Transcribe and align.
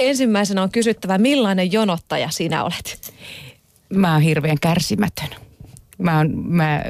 ensimmäisenä 0.00 0.62
on 0.62 0.70
kysyttävä, 0.70 1.18
millainen 1.18 1.72
jonottaja 1.72 2.30
sinä 2.30 2.64
olet? 2.64 3.14
Mä 3.94 4.12
oon 4.12 4.22
hirveän 4.22 4.60
kärsimätön. 4.60 5.28
Mä 5.98 6.16
oon, 6.16 6.30
mä, 6.46 6.82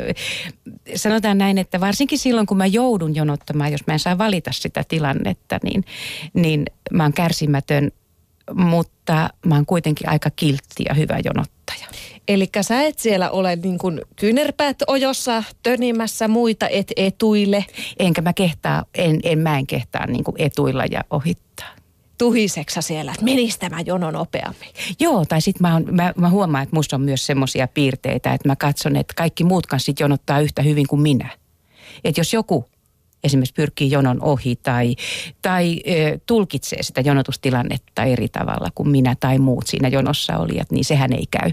sanotaan 0.94 1.38
näin, 1.38 1.58
että 1.58 1.80
varsinkin 1.80 2.18
silloin 2.18 2.46
kun 2.46 2.56
mä 2.56 2.66
joudun 2.66 3.14
jonottamaan, 3.14 3.72
jos 3.72 3.86
mä 3.86 3.92
en 3.92 3.98
saa 3.98 4.18
valita 4.18 4.52
sitä 4.52 4.84
tilannetta, 4.88 5.58
niin, 5.62 5.84
niin 6.34 6.64
mä 6.92 7.02
oon 7.02 7.12
kärsimätön, 7.12 7.90
mutta 8.54 9.30
mä 9.46 9.54
oon 9.54 9.66
kuitenkin 9.66 10.08
aika 10.08 10.30
kiltti 10.30 10.84
ja 10.88 10.94
hyvä 10.94 11.18
jonottaja. 11.24 11.86
Eli 12.28 12.48
sä 12.60 12.82
et 12.82 12.98
siellä 12.98 13.30
ole 13.30 13.56
niin 13.56 13.78
kuin 13.78 14.00
kyynärpäät 14.16 14.76
ojossa 14.86 15.42
tönimässä 15.62 16.28
muita 16.28 16.68
et 16.68 16.92
etuille. 16.96 17.64
Enkä 17.98 18.22
mä 18.22 18.32
kehtaa, 18.32 18.84
en, 18.94 19.20
en 19.22 19.38
mä 19.38 19.58
en 19.58 19.66
kehtaa 19.66 20.06
niin 20.06 20.24
kuin 20.24 20.34
etuilla 20.38 20.84
ja 20.90 21.04
ohittaa 21.10 21.79
tuhiseksa 22.20 22.82
siellä, 22.82 23.12
että 23.12 23.24
menisi 23.24 23.58
tämä 23.58 23.80
jono 23.80 24.10
nopeammin? 24.10 24.68
Joo, 25.00 25.24
tai 25.24 25.40
sitten 25.40 25.62
mä, 25.62 25.80
mä, 25.90 26.12
mä 26.16 26.28
huomaan, 26.28 26.62
että 26.62 26.76
musta 26.76 26.96
on 26.96 27.02
myös 27.02 27.26
semmoisia 27.26 27.68
piirteitä, 27.68 28.32
että 28.32 28.48
mä 28.48 28.56
katson, 28.56 28.96
että 28.96 29.14
kaikki 29.16 29.44
muut 29.44 29.66
kanssa 29.66 29.92
jonottaa 30.00 30.40
yhtä 30.40 30.62
hyvin 30.62 30.86
kuin 30.86 31.02
minä. 31.02 31.28
Että 32.04 32.20
jos 32.20 32.32
joku 32.32 32.64
esimerkiksi 33.24 33.54
pyrkii 33.54 33.90
jonon 33.90 34.22
ohi 34.22 34.56
tai, 34.56 34.96
tai 35.42 35.80
e, 35.84 36.18
tulkitsee 36.26 36.82
sitä 36.82 37.00
jonotustilannetta 37.00 38.04
eri 38.04 38.28
tavalla 38.28 38.68
kuin 38.74 38.88
minä 38.88 39.16
tai 39.20 39.38
muut 39.38 39.66
siinä 39.66 39.88
jonossa 39.88 40.38
olijat, 40.38 40.70
niin 40.70 40.84
sehän 40.84 41.12
ei 41.12 41.24
käy. 41.30 41.50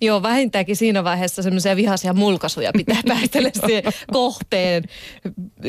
Joo, 0.00 0.22
vähintäänkin 0.22 0.76
siinä 0.76 1.04
vaiheessa 1.04 1.42
semmoisia 1.42 1.76
vihaisia 1.76 2.12
mulkaisuja 2.12 2.72
pitää 2.76 3.02
päätellä 3.08 3.50
siihen 3.66 3.82
kohteen, 4.12 4.84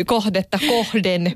kohdetta 0.06 0.60
kohden. 0.68 1.34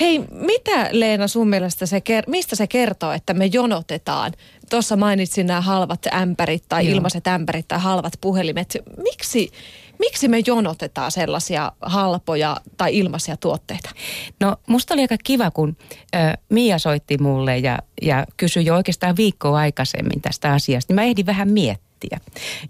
Hei, 0.00 0.18
mitä 0.30 0.88
Leena 0.92 1.28
sun 1.28 1.48
mielestä 1.48 1.86
se, 1.86 2.02
mistä 2.26 2.56
se 2.56 2.66
kertoo, 2.66 3.12
että 3.12 3.34
me 3.34 3.46
jonotetaan? 3.52 4.32
Tuossa 4.70 4.96
mainitsin 4.96 5.46
nämä 5.46 5.60
halvat 5.60 6.06
ämpärit 6.06 6.64
tai 6.68 6.86
Joo. 6.86 6.94
ilmaiset 6.94 7.26
ämpärit 7.26 7.68
tai 7.68 7.78
halvat 7.78 8.12
puhelimet. 8.20 8.76
Miksi, 9.02 9.50
miksi 9.98 10.28
me 10.28 10.42
jonotetaan 10.46 11.12
sellaisia 11.12 11.72
halpoja 11.80 12.56
tai 12.76 12.98
ilmaisia 12.98 13.36
tuotteita? 13.36 13.90
No 14.40 14.56
musta 14.66 14.94
oli 14.94 15.02
aika 15.02 15.16
kiva, 15.24 15.50
kun 15.50 15.76
äh, 16.16 16.34
Mia 16.48 16.78
soitti 16.78 17.18
mulle 17.18 17.58
ja, 17.58 17.78
ja 18.02 18.26
kysyi 18.36 18.64
jo 18.64 18.74
oikeastaan 18.74 19.16
viikkoa 19.16 19.58
aikaisemmin 19.58 20.20
tästä 20.20 20.52
asiasta. 20.52 20.92
Niin 20.92 20.94
mä 20.94 21.02
ehdin 21.02 21.26
vähän 21.26 21.48
miettiä 21.48 21.88
miettiä. 22.04 22.20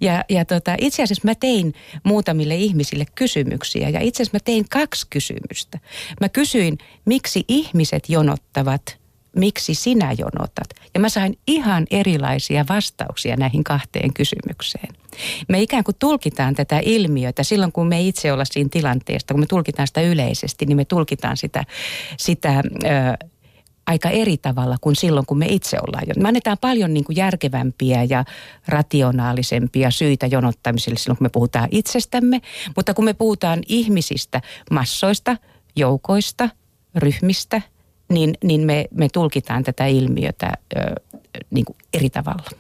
Ja, 0.01 0.25
ja 0.29 0.45
tota, 0.45 0.77
itse 0.81 1.03
asiassa 1.03 1.29
mä 1.29 1.35
tein 1.35 1.75
muutamille 2.05 2.55
ihmisille 2.55 3.05
kysymyksiä 3.15 3.89
ja 3.89 4.01
itse 4.01 4.23
asiassa 4.23 4.37
mä 4.37 4.41
tein 4.45 4.65
kaksi 4.71 5.07
kysymystä. 5.11 5.79
Mä 6.21 6.29
kysyin, 6.29 6.79
miksi 7.05 7.45
ihmiset 7.49 8.09
jonottavat 8.09 8.99
miksi 9.37 9.75
sinä 9.75 10.13
jonotat? 10.19 10.69
Ja 10.95 11.01
mä 11.01 11.09
sain 11.09 11.39
ihan 11.47 11.87
erilaisia 11.91 12.65
vastauksia 12.69 13.37
näihin 13.37 13.65
kahteen 13.65 14.15
kysymykseen. 14.15 14.95
Me 15.49 15.63
ikään 15.63 15.85
kuin 15.85 15.97
tulkitaan 15.99 16.55
tätä 16.55 16.81
ilmiötä 16.85 17.43
silloin, 17.43 17.73
kun 17.73 17.87
me 17.87 18.01
itse 18.01 18.33
olla 18.33 18.45
siinä 18.45 18.69
tilanteesta, 18.73 19.35
kun 19.35 19.41
me 19.41 19.47
tulkitaan 19.47 19.89
sitä 19.89 20.01
yleisesti, 20.01 20.67
niin 20.67 20.77
me 20.77 20.85
tulkitaan 20.85 21.37
sitä, 21.37 21.65
sitä 22.19 22.63
ö, 22.85 23.27
aika 23.87 24.11
eri 24.11 24.37
tavalla 24.37 24.77
kuin 24.81 24.97
silloin, 24.97 25.27
kun 25.27 25.39
me 25.39 25.47
itse 25.47 25.77
ollaan. 25.87 26.05
Me 26.17 26.29
annetaan 26.29 26.59
paljon 26.61 26.95
niin 26.95 27.05
kuin 27.05 27.17
järkevämpiä 27.17 28.05
ja 28.05 28.25
rationaalisempia 28.69 29.91
syitä 29.91 30.27
jonottamiselle 30.27 30.99
silloin, 30.99 31.19
kun 31.19 31.25
me 31.25 31.29
puhutaan 31.29 31.69
itsestämme. 31.71 32.41
Mutta 32.77 32.95
kun 32.95 33.05
me 33.05 33.15
puhutaan 33.15 33.61
ihmisistä, 33.67 34.41
massoista, 34.71 35.37
joukoista, 35.77 36.49
ryhmistä, 36.95 37.63
niin, 38.09 38.35
niin 38.45 38.61
me, 38.61 38.85
me 38.91 39.09
tulkitaan 39.13 39.65
tätä 39.65 39.87
ilmiötä 39.87 40.53
ö, 40.77 40.95
niin 41.51 41.65
kuin 41.65 41.77
eri 41.93 42.11
tavalla. 42.11 42.51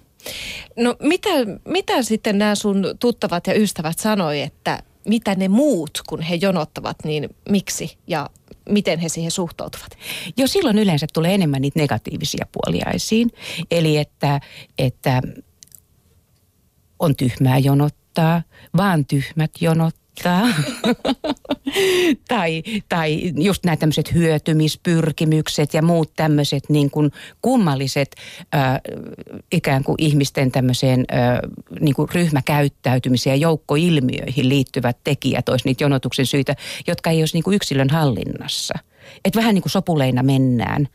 No 0.76 0.96
mitä, 1.02 1.28
mitä 1.64 2.02
sitten 2.02 2.38
nämä 2.38 2.54
sun 2.54 2.84
tuttavat 3.00 3.46
ja 3.46 3.54
ystävät 3.54 3.98
sanoi, 3.98 4.40
että 4.40 4.82
mitä 5.08 5.34
ne 5.34 5.48
muut, 5.48 5.90
kun 6.06 6.22
he 6.22 6.34
jonottavat, 6.34 6.96
niin 7.04 7.28
miksi 7.50 7.98
ja 8.06 8.30
miten 8.68 8.98
he 8.98 9.08
siihen 9.08 9.30
suhtautuvat? 9.30 9.90
Jo 10.36 10.46
silloin 10.46 10.78
yleensä 10.78 11.06
tulee 11.12 11.34
enemmän 11.34 11.62
niitä 11.62 11.80
negatiivisia 11.80 12.46
puolia 12.52 12.90
esiin. 12.94 13.30
Eli 13.70 13.96
että, 13.96 14.40
että 14.78 15.22
on 16.98 17.16
tyhmää 17.16 17.58
jonottaa, 17.58 18.42
vaan 18.76 19.06
tyhmät 19.06 19.50
jonottaa 19.60 20.07
tai, 22.28 22.62
tai 22.88 23.32
just 23.36 23.64
nämä 23.64 23.76
tämmöiset 23.76 24.14
hyötymispyrkimykset 24.14 25.74
ja 25.74 25.82
muut 25.82 26.12
tämmöiset 26.16 26.64
niin 26.68 26.90
kuin 26.90 27.10
kummalliset 27.42 28.16
äh, 28.54 28.80
ikään 29.52 29.84
kuin 29.84 29.96
ihmisten 29.98 30.52
tämmöiseen 30.52 31.04
äh, 31.12 31.38
niin 31.80 31.94
kuin 31.94 32.08
ryhmäkäyttäytymiseen 32.14 33.34
ja 33.34 33.40
joukkoilmiöihin 33.40 34.48
liittyvät 34.48 34.96
tekijät 35.04 35.48
olisi 35.48 35.64
niitä 35.64 35.84
jonotuksen 35.84 36.26
syitä, 36.26 36.56
jotka 36.86 37.10
ei 37.10 37.22
olisi 37.22 37.36
niin 37.36 37.44
kuin 37.44 37.54
yksilön 37.54 37.90
hallinnassa. 37.90 38.74
Että 39.24 39.38
vähän 39.38 39.54
niin 39.54 39.62
kuin 39.62 39.72
sopuleina 39.72 40.22
mennään 40.22 40.88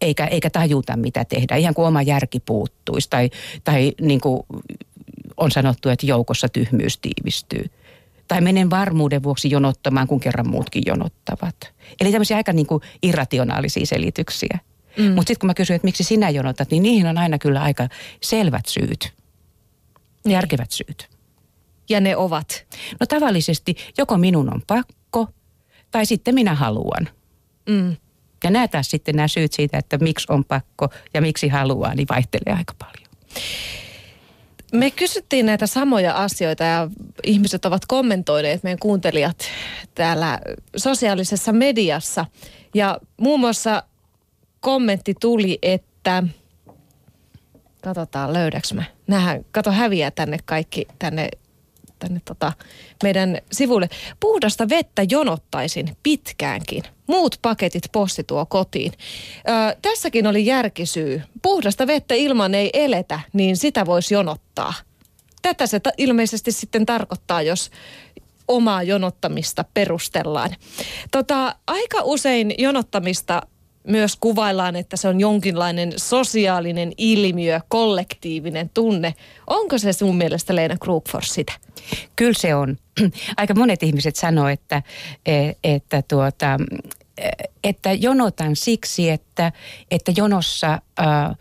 eikä, 0.00 0.26
eikä 0.26 0.50
tajuta 0.50 0.96
mitä 0.96 1.24
tehdä, 1.24 1.56
ihan 1.56 1.74
kuin 1.74 1.86
oma 1.86 2.02
järki 2.02 2.40
puuttuisi 2.40 3.10
tai, 3.10 3.30
tai 3.64 3.92
niin 4.00 4.20
kuin 4.20 4.42
on 5.36 5.50
sanottu, 5.50 5.88
että 5.88 6.06
joukossa 6.06 6.48
tyhmyys 6.48 6.98
tiivistyy 6.98 7.64
tai 8.28 8.40
menen 8.40 8.70
varmuuden 8.70 9.22
vuoksi 9.22 9.50
jonottamaan, 9.50 10.06
kun 10.06 10.20
kerran 10.20 10.48
muutkin 10.50 10.82
jonottavat. 10.86 11.56
Eli 12.00 12.12
tämmöisiä 12.12 12.36
aika 12.36 12.52
niin 12.52 12.66
kuin 12.66 12.82
irrationaalisia 13.02 13.86
selityksiä. 13.86 14.58
Mm. 14.98 15.04
Mutta 15.04 15.28
sitten 15.28 15.40
kun 15.40 15.46
mä 15.46 15.54
kysyn, 15.54 15.76
että 15.76 15.86
miksi 15.86 16.04
sinä 16.04 16.30
jonotat, 16.30 16.70
niin 16.70 16.82
niihin 16.82 17.06
on 17.06 17.18
aina 17.18 17.38
kyllä 17.38 17.62
aika 17.62 17.88
selvät 18.22 18.66
syyt. 18.66 19.12
Niin. 20.24 20.32
Järkevät 20.32 20.70
syyt. 20.70 21.08
Ja 21.88 22.00
ne 22.00 22.16
ovat? 22.16 22.66
No 23.00 23.06
tavallisesti 23.06 23.76
joko 23.98 24.18
minun 24.18 24.54
on 24.54 24.62
pakko 24.66 25.28
tai 25.90 26.06
sitten 26.06 26.34
minä 26.34 26.54
haluan. 26.54 27.08
Mm. 27.68 27.96
Ja 28.44 28.50
nämä 28.50 28.68
taas 28.68 28.90
sitten 28.90 29.16
nämä 29.16 29.28
syyt 29.28 29.52
siitä, 29.52 29.78
että 29.78 29.98
miksi 29.98 30.26
on 30.30 30.44
pakko 30.44 30.88
ja 31.14 31.20
miksi 31.20 31.48
haluaa, 31.48 31.94
niin 31.94 32.06
vaihtelee 32.10 32.58
aika 32.58 32.74
paljon. 32.78 33.10
Me 34.76 34.90
kysyttiin 34.90 35.46
näitä 35.46 35.66
samoja 35.66 36.14
asioita 36.14 36.64
ja 36.64 36.90
ihmiset 37.24 37.64
ovat 37.64 37.82
kommentoineet, 37.86 38.62
meidän 38.62 38.78
kuuntelijat 38.78 39.38
täällä 39.94 40.38
sosiaalisessa 40.76 41.52
mediassa. 41.52 42.26
Ja 42.74 42.98
muun 43.16 43.40
muassa 43.40 43.82
kommentti 44.60 45.14
tuli, 45.20 45.58
että 45.62 46.22
katsotaan 47.82 48.32
löydäks 48.32 48.72
mä. 48.72 48.84
Nähdään, 49.06 49.44
kato 49.50 49.72
häviää 49.72 50.10
tänne 50.10 50.38
kaikki 50.44 50.86
tänne 50.98 51.28
tänne 51.98 52.20
tota 52.24 52.52
meidän 53.02 53.38
sivuille. 53.52 53.88
Puhdasta 54.20 54.68
vettä 54.68 55.02
jonottaisin 55.10 55.96
pitkäänkin. 56.02 56.82
Muut 57.06 57.38
paketit 57.42 57.84
posti 57.92 58.24
tuo 58.24 58.46
kotiin. 58.46 58.92
Ö, 59.48 59.76
tässäkin 59.82 60.26
oli 60.26 60.46
järkisyy. 60.46 61.22
Puhdasta 61.42 61.86
vettä 61.86 62.14
ilman 62.14 62.54
ei 62.54 62.70
eletä, 62.72 63.20
niin 63.32 63.56
sitä 63.56 63.86
voisi 63.86 64.14
jonottaa. 64.14 64.74
Tätä 65.42 65.66
se 65.66 65.80
ta- 65.80 65.90
ilmeisesti 65.98 66.52
sitten 66.52 66.86
tarkoittaa, 66.86 67.42
jos 67.42 67.70
omaa 68.48 68.82
jonottamista 68.82 69.64
perustellaan. 69.74 70.50
Tota, 71.10 71.56
aika 71.66 71.98
usein 72.02 72.54
jonottamista 72.58 73.42
myös 73.86 74.16
kuvaillaan, 74.16 74.76
että 74.76 74.96
se 74.96 75.08
on 75.08 75.20
jonkinlainen 75.20 75.92
sosiaalinen 75.96 76.92
ilmiö, 76.98 77.60
kollektiivinen 77.68 78.70
tunne. 78.74 79.14
Onko 79.46 79.78
se 79.78 79.92
sun 79.92 80.16
mielestä 80.16 80.54
Leena 80.54 80.76
Krugfors 80.80 81.34
sitä? 81.34 81.52
Kyllä 82.16 82.32
se 82.38 82.54
on. 82.54 82.76
Aika 83.36 83.54
monet 83.54 83.82
ihmiset 83.82 84.16
sanoo, 84.16 84.48
että, 84.48 84.82
e, 85.26 85.50
että, 85.64 86.02
tuota, 86.02 86.56
e, 87.18 87.28
että 87.64 87.92
jonotan 87.92 88.56
siksi, 88.56 89.10
että, 89.10 89.52
että 89.90 90.12
jonossa... 90.16 90.78
Äh, 91.00 91.36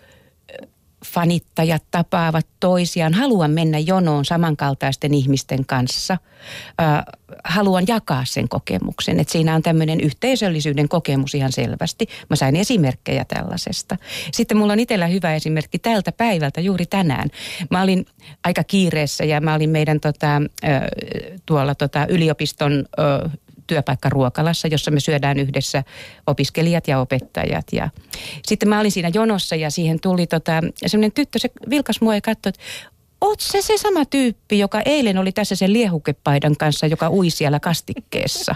fanittajat 1.05 1.83
tapaavat 1.91 2.47
toisiaan. 2.59 3.13
Haluan 3.13 3.51
mennä 3.51 3.79
jonoon 3.79 4.25
samankaltaisten 4.25 5.13
ihmisten 5.13 5.65
kanssa. 5.65 6.17
Haluan 7.43 7.83
jakaa 7.87 8.25
sen 8.25 8.49
kokemuksen. 8.49 9.19
että 9.19 9.31
siinä 9.31 9.55
on 9.55 9.61
tämmöinen 9.61 10.01
yhteisöllisyyden 10.01 10.89
kokemus 10.89 11.35
ihan 11.35 11.51
selvästi. 11.51 12.07
Mä 12.29 12.35
sain 12.35 12.55
esimerkkejä 12.55 13.25
tällaisesta. 13.25 13.97
Sitten 14.33 14.57
mulla 14.57 14.73
on 14.73 14.79
itsellä 14.79 15.07
hyvä 15.07 15.35
esimerkki 15.35 15.79
tältä 15.79 16.11
päivältä 16.11 16.61
juuri 16.61 16.85
tänään. 16.85 17.29
Mä 17.71 17.81
olin 17.81 18.05
aika 18.43 18.63
kiireessä 18.63 19.23
ja 19.25 19.41
mä 19.41 19.53
olin 19.53 19.69
meidän 19.69 19.99
tota, 19.99 20.41
tuolla 21.45 21.75
tota, 21.75 22.05
yliopiston 22.09 22.85
työpaikkaruokalassa, 23.67 24.67
jossa 24.67 24.91
me 24.91 24.99
syödään 24.99 25.39
yhdessä 25.39 25.83
opiskelijat 26.27 26.87
ja 26.87 26.99
opettajat. 26.99 27.65
Ja 27.71 27.89
sitten 28.45 28.69
mä 28.69 28.79
olin 28.79 28.91
siinä 28.91 29.11
jonossa 29.13 29.55
ja 29.55 29.69
siihen 29.69 29.99
tuli 29.99 30.27
tota, 30.27 30.61
semmoinen 30.85 31.11
tyttö, 31.11 31.39
se 31.39 31.49
vilkas 31.69 32.01
mua 32.01 32.15
ja 32.15 32.21
katsoi, 32.21 32.49
että 32.49 32.61
oot 33.21 33.39
se 33.39 33.61
se 33.61 33.77
sama 33.77 34.05
tyyppi, 34.05 34.59
joka 34.59 34.81
eilen 34.85 35.17
oli 35.17 35.31
tässä 35.31 35.55
sen 35.55 35.73
liehukepaidan 35.73 36.57
kanssa, 36.57 36.87
joka 36.87 37.09
ui 37.09 37.29
siellä 37.29 37.59
kastikkeessa. 37.59 38.55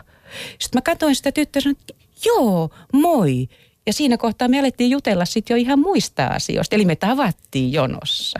Sitten 0.60 0.78
mä 0.78 0.82
katsoin 0.82 1.16
sitä 1.16 1.32
tyttöä 1.32 1.58
ja 1.60 1.62
sanoin, 1.62 1.78
että 1.80 1.94
joo, 2.26 2.70
moi. 2.94 3.48
Ja 3.86 3.94
siinä 3.94 4.18
kohtaa 4.18 4.48
me 4.48 4.60
alettiin 4.60 4.90
jutella 4.90 5.26
sitten 5.26 5.56
jo 5.56 5.62
ihan 5.62 5.80
muista 5.80 6.26
asioista. 6.26 6.76
Eli 6.76 6.86
me 6.86 6.96
tavattiin 6.96 7.74
jonossa. 7.74 8.40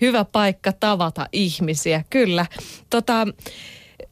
Hyvä 0.00 0.24
paikka 0.24 0.72
tavata 0.72 1.28
ihmisiä, 1.32 2.04
kyllä. 2.10 2.46
Tota, 2.90 3.26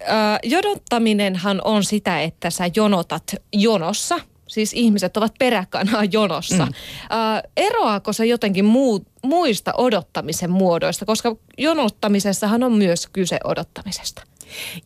äh, 0.09 0.39
jonottaminenhan 0.43 1.61
on 1.65 1.85
sitä, 1.85 2.23
että 2.23 2.51
sä 2.51 2.65
jonotat 2.75 3.35
jonossa– 3.53 4.21
siis 4.49 4.73
ihmiset 4.73 5.17
ovat 5.17 5.35
peräkanaa 5.39 6.05
jonossa. 6.05 6.67
Mm. 6.67 6.73
Äh, 7.12 7.43
eroaako 7.56 8.12
se 8.12 8.27
jotenkin 8.27 8.65
muu, 8.65 9.06
muista 9.23 9.73
odottamisen 9.79 10.51
muodoista, 10.51 11.05
koska 11.05 11.37
jonottamisessahan 11.59 12.62
on 12.62 12.73
myös 12.73 13.06
kyse 13.12 13.39
odottamisesta? 13.45 14.23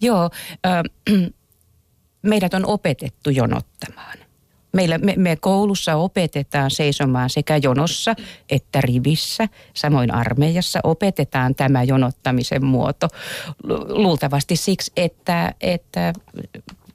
Joo, 0.01 0.31
äh, 0.67 0.83
meidät 2.23 2.55
on 2.55 2.67
opetettu 2.67 3.31
jonottamaan. 3.31 4.19
Meillä, 4.79 4.99
me, 4.99 5.15
me 5.17 5.37
koulussa 5.37 5.97
opetetaan 5.97 6.71
seisomaan 6.71 7.31
sekä 7.31 7.57
jonossa 7.57 8.15
että 8.51 8.81
rivissä, 8.81 9.49
samoin 9.75 10.15
armeijassa 10.15 10.81
opetetaan 10.85 11.55
tämä 11.55 11.83
jonottamisen 11.83 12.65
muoto. 12.65 13.09
Luultavasti 13.89 14.57
siksi, 14.57 14.93
että, 14.97 15.55
että 15.61 16.13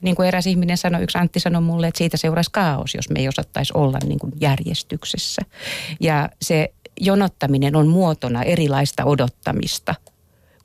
niin 0.02 0.16
kuin 0.16 0.28
eräs 0.28 0.48
ihminen 0.48 0.78
sanoi, 0.78 1.04
yksi 1.04 1.18
Antti 1.18 1.40
sanoi 1.40 1.62
mulle, 1.62 1.88
että 1.88 1.98
siitä 1.98 2.18
seuraisi 2.18 2.52
kaos, 2.54 2.96
jos 2.96 3.10
me 3.10 3.20
ei 3.20 3.28
osattaisi 3.28 3.74
olla 3.76 3.98
niin 4.06 4.20
kuin 4.20 4.34
järjestyksessä. 4.42 5.42
Ja 6.00 6.30
se 6.42 6.74
jonottaminen 7.02 7.76
on 7.76 7.88
muotona 7.88 8.44
erilaista 8.44 9.06
odottamista 9.06 9.96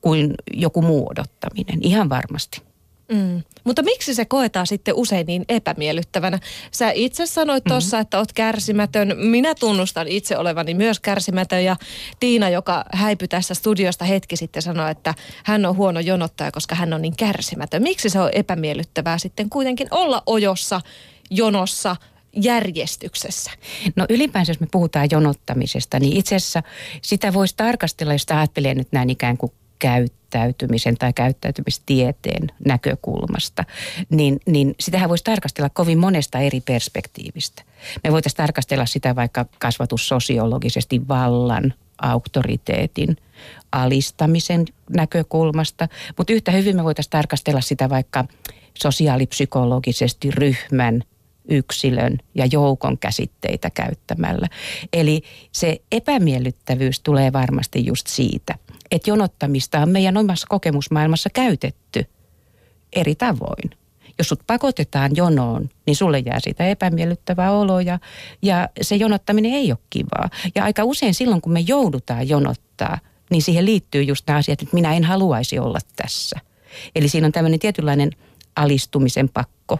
kuin 0.00 0.34
joku 0.52 0.82
muu 0.82 1.08
odottaminen, 1.10 1.78
ihan 1.82 2.08
varmasti. 2.08 2.67
Mm. 3.12 3.42
Mutta 3.64 3.82
miksi 3.82 4.14
se 4.14 4.24
koetaan 4.24 4.66
sitten 4.66 4.94
usein 4.94 5.26
niin 5.26 5.44
epämiellyttävänä? 5.48 6.38
Sä 6.70 6.90
itse 6.90 7.26
sanoit 7.26 7.64
tuossa, 7.64 7.96
mm-hmm. 7.96 8.02
että 8.02 8.18
oot 8.18 8.32
kärsimätön. 8.32 9.14
Minä 9.16 9.54
tunnustan 9.54 10.08
itse 10.08 10.38
olevani 10.38 10.74
myös 10.74 11.00
kärsimätön 11.00 11.64
ja 11.64 11.76
Tiina, 12.20 12.48
joka 12.48 12.84
häipyi 12.92 13.28
tässä 13.28 13.54
studiosta 13.54 14.04
hetki 14.04 14.36
sitten, 14.36 14.62
sanoi, 14.62 14.90
että 14.90 15.14
hän 15.44 15.66
on 15.66 15.76
huono 15.76 16.00
jonottaja, 16.00 16.52
koska 16.52 16.74
hän 16.74 16.92
on 16.92 17.02
niin 17.02 17.16
kärsimätön. 17.16 17.82
Miksi 17.82 18.10
se 18.10 18.20
on 18.20 18.30
epämiellyttävää 18.32 19.18
sitten 19.18 19.50
kuitenkin 19.50 19.88
olla 19.90 20.22
ojossa, 20.26 20.80
jonossa, 21.30 21.96
järjestyksessä? 22.36 23.50
No 23.96 24.06
ylipäänsä, 24.08 24.50
jos 24.50 24.60
me 24.60 24.66
puhutaan 24.70 25.08
jonottamisesta, 25.10 26.00
niin 26.00 26.16
itse 26.16 26.36
asiassa 26.36 26.62
sitä 27.02 27.32
voisi 27.32 27.56
tarkastella, 27.56 28.12
jos 28.12 28.26
ajattelee 28.30 28.74
nyt 28.74 28.88
näin 28.92 29.10
ikään 29.10 29.36
kuin 29.36 29.52
käyttäytymisen 29.78 30.96
tai 30.96 31.12
käyttäytymistieteen 31.12 32.48
näkökulmasta, 32.66 33.64
niin, 34.10 34.40
niin 34.46 34.74
sitähän 34.80 35.08
voisi 35.08 35.24
tarkastella 35.24 35.70
kovin 35.70 35.98
monesta 35.98 36.38
eri 36.38 36.60
perspektiivistä. 36.60 37.62
Me 38.04 38.12
voitaisiin 38.12 38.36
tarkastella 38.36 38.86
sitä 38.86 39.16
vaikka 39.16 39.46
kasvatussosiologisesti 39.58 41.08
vallan, 41.08 41.74
auktoriteetin, 42.02 43.16
alistamisen 43.72 44.64
näkökulmasta, 44.96 45.88
mutta 46.16 46.32
yhtä 46.32 46.50
hyvin 46.50 46.76
me 46.76 46.84
voitaisiin 46.84 47.10
tarkastella 47.10 47.60
sitä 47.60 47.88
vaikka 47.88 48.24
sosiaalipsykologisesti 48.78 50.30
ryhmän, 50.30 51.02
yksilön 51.48 52.18
ja 52.34 52.46
joukon 52.52 52.98
käsitteitä 52.98 53.70
käyttämällä. 53.70 54.48
Eli 54.92 55.22
se 55.52 55.80
epämiellyttävyys 55.92 57.00
tulee 57.00 57.32
varmasti 57.32 57.86
just 57.86 58.06
siitä– 58.06 58.54
että 58.90 59.10
jonottamista 59.10 59.78
on 59.78 59.88
meidän 59.88 60.16
omassa 60.16 60.46
kokemusmaailmassa 60.50 61.30
käytetty 61.30 62.04
eri 62.92 63.14
tavoin. 63.14 63.70
Jos 64.18 64.28
sut 64.28 64.40
pakotetaan 64.46 65.10
jonoon, 65.16 65.68
niin 65.86 65.96
sulle 65.96 66.18
jää 66.18 66.40
sitä 66.40 66.66
epämiellyttävää 66.66 67.52
oloa 67.52 67.82
ja, 67.82 67.98
ja 68.42 68.68
se 68.80 68.96
jonottaminen 68.96 69.52
ei 69.52 69.72
ole 69.72 69.78
kivaa. 69.90 70.30
Ja 70.54 70.64
aika 70.64 70.84
usein 70.84 71.14
silloin, 71.14 71.40
kun 71.40 71.52
me 71.52 71.60
joudutaan 71.60 72.28
jonottaa, 72.28 72.98
niin 73.30 73.42
siihen 73.42 73.64
liittyy 73.64 74.02
just 74.02 74.24
nämä 74.26 74.38
asiat, 74.38 74.62
että 74.62 74.74
minä 74.74 74.94
en 74.94 75.04
haluaisi 75.04 75.58
olla 75.58 75.78
tässä. 75.96 76.40
Eli 76.94 77.08
siinä 77.08 77.26
on 77.26 77.32
tämmöinen 77.32 77.58
tietynlainen 77.58 78.10
alistumisen 78.56 79.28
pakko 79.28 79.78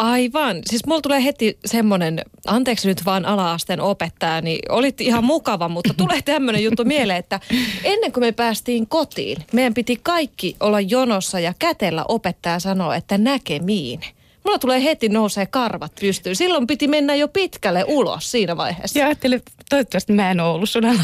Aivan. 0.00 0.56
Siis 0.66 0.86
mulla 0.86 1.00
tulee 1.00 1.24
heti 1.24 1.58
semmoinen, 1.64 2.24
anteeksi 2.46 2.88
nyt 2.88 3.04
vaan 3.06 3.24
ala-asteen 3.24 3.80
opettaja, 3.80 4.40
niin 4.40 4.72
olit 4.72 5.00
ihan 5.00 5.24
mukava, 5.24 5.68
mutta 5.68 5.94
tulee 5.96 6.22
tämmöinen 6.32 6.64
juttu 6.64 6.84
mieleen, 6.84 7.18
että 7.18 7.40
ennen 7.84 8.12
kuin 8.12 8.24
me 8.24 8.32
päästiin 8.32 8.86
kotiin, 8.86 9.36
meidän 9.52 9.74
piti 9.74 10.00
kaikki 10.02 10.56
olla 10.60 10.80
jonossa 10.80 11.40
ja 11.40 11.54
kätellä 11.58 12.04
opettaja 12.08 12.60
sanoa, 12.60 12.96
että 12.96 13.18
näkemiin. 13.18 14.00
Mulla 14.44 14.58
tulee 14.58 14.84
heti 14.84 15.08
nousee 15.08 15.46
karvat 15.46 15.92
pystyyn. 16.00 16.36
Silloin 16.36 16.66
piti 16.66 16.88
mennä 16.88 17.14
jo 17.14 17.28
pitkälle 17.28 17.84
ulos 17.88 18.30
siinä 18.30 18.56
vaiheessa. 18.56 18.98
Ja 18.98 19.06
ajattelin, 19.06 19.42
toivottavasti 19.70 20.12
mä 20.12 20.30
en 20.30 20.40
ole 20.40 20.50
ollut 20.50 20.70
sun 20.70 20.82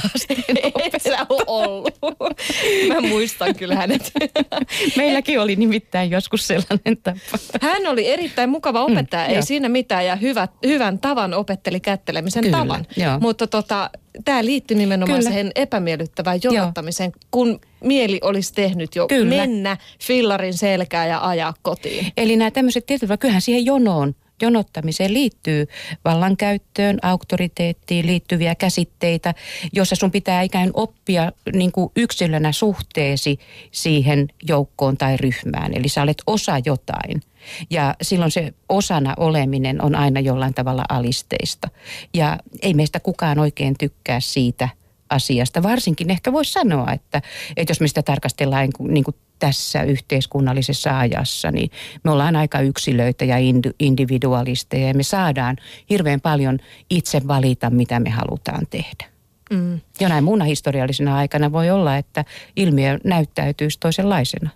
sä 1.09 1.27
ollut. 1.47 1.95
Mä 2.89 3.01
muistan 3.01 3.55
kyllä 3.55 3.75
hänet. 3.75 4.13
Meilläkin 4.97 5.41
oli 5.41 5.57
nimittäin 5.57 6.11
joskus 6.11 6.47
sellainen 6.47 6.97
tapa. 7.03 7.19
Hän 7.61 7.87
oli 7.87 8.07
erittäin 8.07 8.51
mukava 8.51 8.83
opettaja, 8.83 9.25
mm, 9.25 9.31
ei 9.31 9.37
jo. 9.37 9.43
siinä 9.43 9.69
mitään. 9.69 10.07
Ja 10.07 10.17
hyvä, 10.17 10.49
hyvän 10.67 10.99
tavan 10.99 11.35
opetteli 11.35 11.81
kättelemisen 11.81 12.43
kyllä, 12.43 12.59
tavan. 12.59 12.87
Jo. 12.97 13.19
Mutta 13.21 13.47
tota, 13.47 13.91
tämä 14.25 14.45
liittyy 14.45 14.77
nimenomaan 14.77 15.19
Kyllä. 15.19 15.31
siihen 15.31 15.53
epämiellyttävään 15.55 16.41
jonottamiseen, 16.43 17.13
Joo. 17.15 17.29
kun 17.31 17.61
mieli 17.85 18.21
olisi 18.23 18.55
tehnyt 18.55 18.97
jo 18.97 19.07
Kyllä. 19.07 19.37
mennä 19.37 19.77
fillarin 20.03 20.55
selkää 20.55 21.07
ja 21.07 21.29
ajaa 21.29 21.55
kotiin. 21.63 22.07
Eli 22.17 22.37
nämä 22.37 22.51
tämmöiset 22.51 22.87
tietyt, 22.87 23.11
kyllähän 23.21 23.43
siihen 23.43 23.65
jonoon 23.65 24.15
jonottamiseen 24.43 25.15
liittyy 25.15 25.67
vallankäyttöön, 26.05 26.99
auktoriteettiin 27.03 28.07
liittyviä 28.07 28.55
käsitteitä, 28.55 29.35
jossa 29.73 29.97
sun 29.97 30.11
pitää 30.11 30.43
ikään 30.43 30.71
oppia 30.75 31.33
niin 31.53 31.73
kuin 31.73 31.93
yksilönä 31.97 32.53
suhteesi 32.53 33.39
siihen 33.71 34.29
joukkoon 34.49 34.97
tai 34.97 35.17
ryhmään. 35.17 35.75
Eli 35.75 35.89
sä 35.89 36.03
olet 36.03 36.23
osa 36.27 36.53
jotain. 36.65 37.23
Ja 37.71 37.95
silloin 38.03 38.31
se 38.31 38.55
osana 38.69 39.15
oleminen 39.17 39.83
on 39.83 39.95
aina 39.95 40.21
jollain 40.21 40.55
tavalla 40.55 40.85
alisteista. 40.89 41.69
Ja 42.15 42.39
ei 42.63 42.75
meistä 42.75 43.01
kukaan 43.01 43.39
oikein 43.39 43.75
tykkää 43.79 44.21
siitä 44.21 44.69
asiasta. 45.11 45.63
Varsinkin 45.63 46.11
ehkä 46.11 46.33
voisi 46.33 46.53
sanoa, 46.53 46.93
että, 46.93 47.23
että 47.57 47.71
jos 47.71 47.81
me 47.81 47.89
sitä 47.89 48.03
tarkastellaan 48.03 48.69
niin 48.89 49.05
kuin 49.05 49.17
tässä 49.39 49.83
yhteiskunnallisessa 49.83 50.99
ajassa, 50.99 51.51
niin 51.51 51.71
me 52.05 52.11
ollaan 52.11 52.37
aika 52.37 52.61
yksilöitä 52.61 53.25
ja 53.25 53.37
individualisteja 53.81 54.89
ja 54.89 54.95
me 54.95 55.03
saadaan 55.03 55.57
hirveän 55.91 56.21
paljon 56.21 56.59
itse 56.91 57.29
valita, 57.29 57.71
mitä 57.71 58.01
me 58.01 58.11
halutaan 58.11 58.67
tehdä. 58.71 59.17
Mm. 59.51 59.81
Jonain 60.01 60.25
muuna 60.25 60.45
historiallisena 60.45 61.17
aikana 61.17 61.53
voi 61.53 61.71
olla, 61.71 61.97
että 61.97 62.25
ilmiö 62.57 62.99
näyttäytyisi 63.05 63.81
toisenlaisena. 63.81 64.51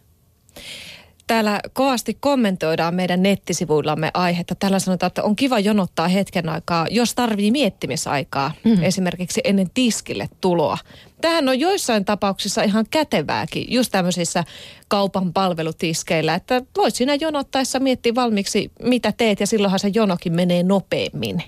Täällä 1.30 1.60
kovasti 1.72 2.16
kommentoidaan 2.20 2.94
meidän 2.94 3.22
nettisivuillamme 3.22 4.10
aihetta. 4.14 4.54
Tällä 4.54 4.78
sanotaan, 4.78 5.08
että 5.08 5.22
on 5.22 5.36
kiva 5.36 5.58
jonottaa 5.58 6.08
hetken 6.08 6.48
aikaa, 6.48 6.86
jos 6.90 7.14
tarvii 7.14 7.50
miettimisaikaa, 7.50 8.52
mm-hmm. 8.64 8.84
esimerkiksi 8.84 9.40
ennen 9.44 9.70
tiskille 9.74 10.28
tuloa. 10.40 10.78
Tähän 11.20 11.48
on 11.48 11.60
joissain 11.60 12.04
tapauksissa 12.04 12.62
ihan 12.62 12.84
kätevääkin, 12.90 13.64
just 13.68 13.92
tämmöisissä 13.92 14.44
kaupan 14.88 15.32
palvelutiskeillä, 15.32 16.34
että 16.34 16.62
voit 16.76 16.94
siinä 16.94 17.14
jonottaessa 17.14 17.80
miettiä 17.80 18.14
valmiiksi, 18.14 18.72
mitä 18.82 19.12
teet, 19.12 19.40
ja 19.40 19.46
silloinhan 19.46 19.80
se 19.80 19.90
jonokin 19.94 20.32
menee 20.32 20.62
nopeammin. 20.62 21.42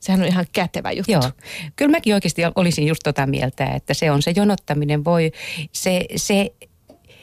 Sehän 0.00 0.20
on 0.20 0.28
ihan 0.28 0.46
kätevä 0.52 0.92
juttu. 0.92 1.12
Joo. 1.12 1.30
Kyllä 1.76 1.90
mäkin 1.90 2.14
oikeasti 2.14 2.42
olisin 2.56 2.86
just 2.86 3.00
tota 3.04 3.26
mieltä, 3.26 3.64
että 3.64 3.94
se 3.94 4.10
on 4.10 4.22
se 4.22 4.32
jonottaminen 4.36 5.04
voi, 5.04 5.32
se, 5.72 6.04
se, 6.16 6.54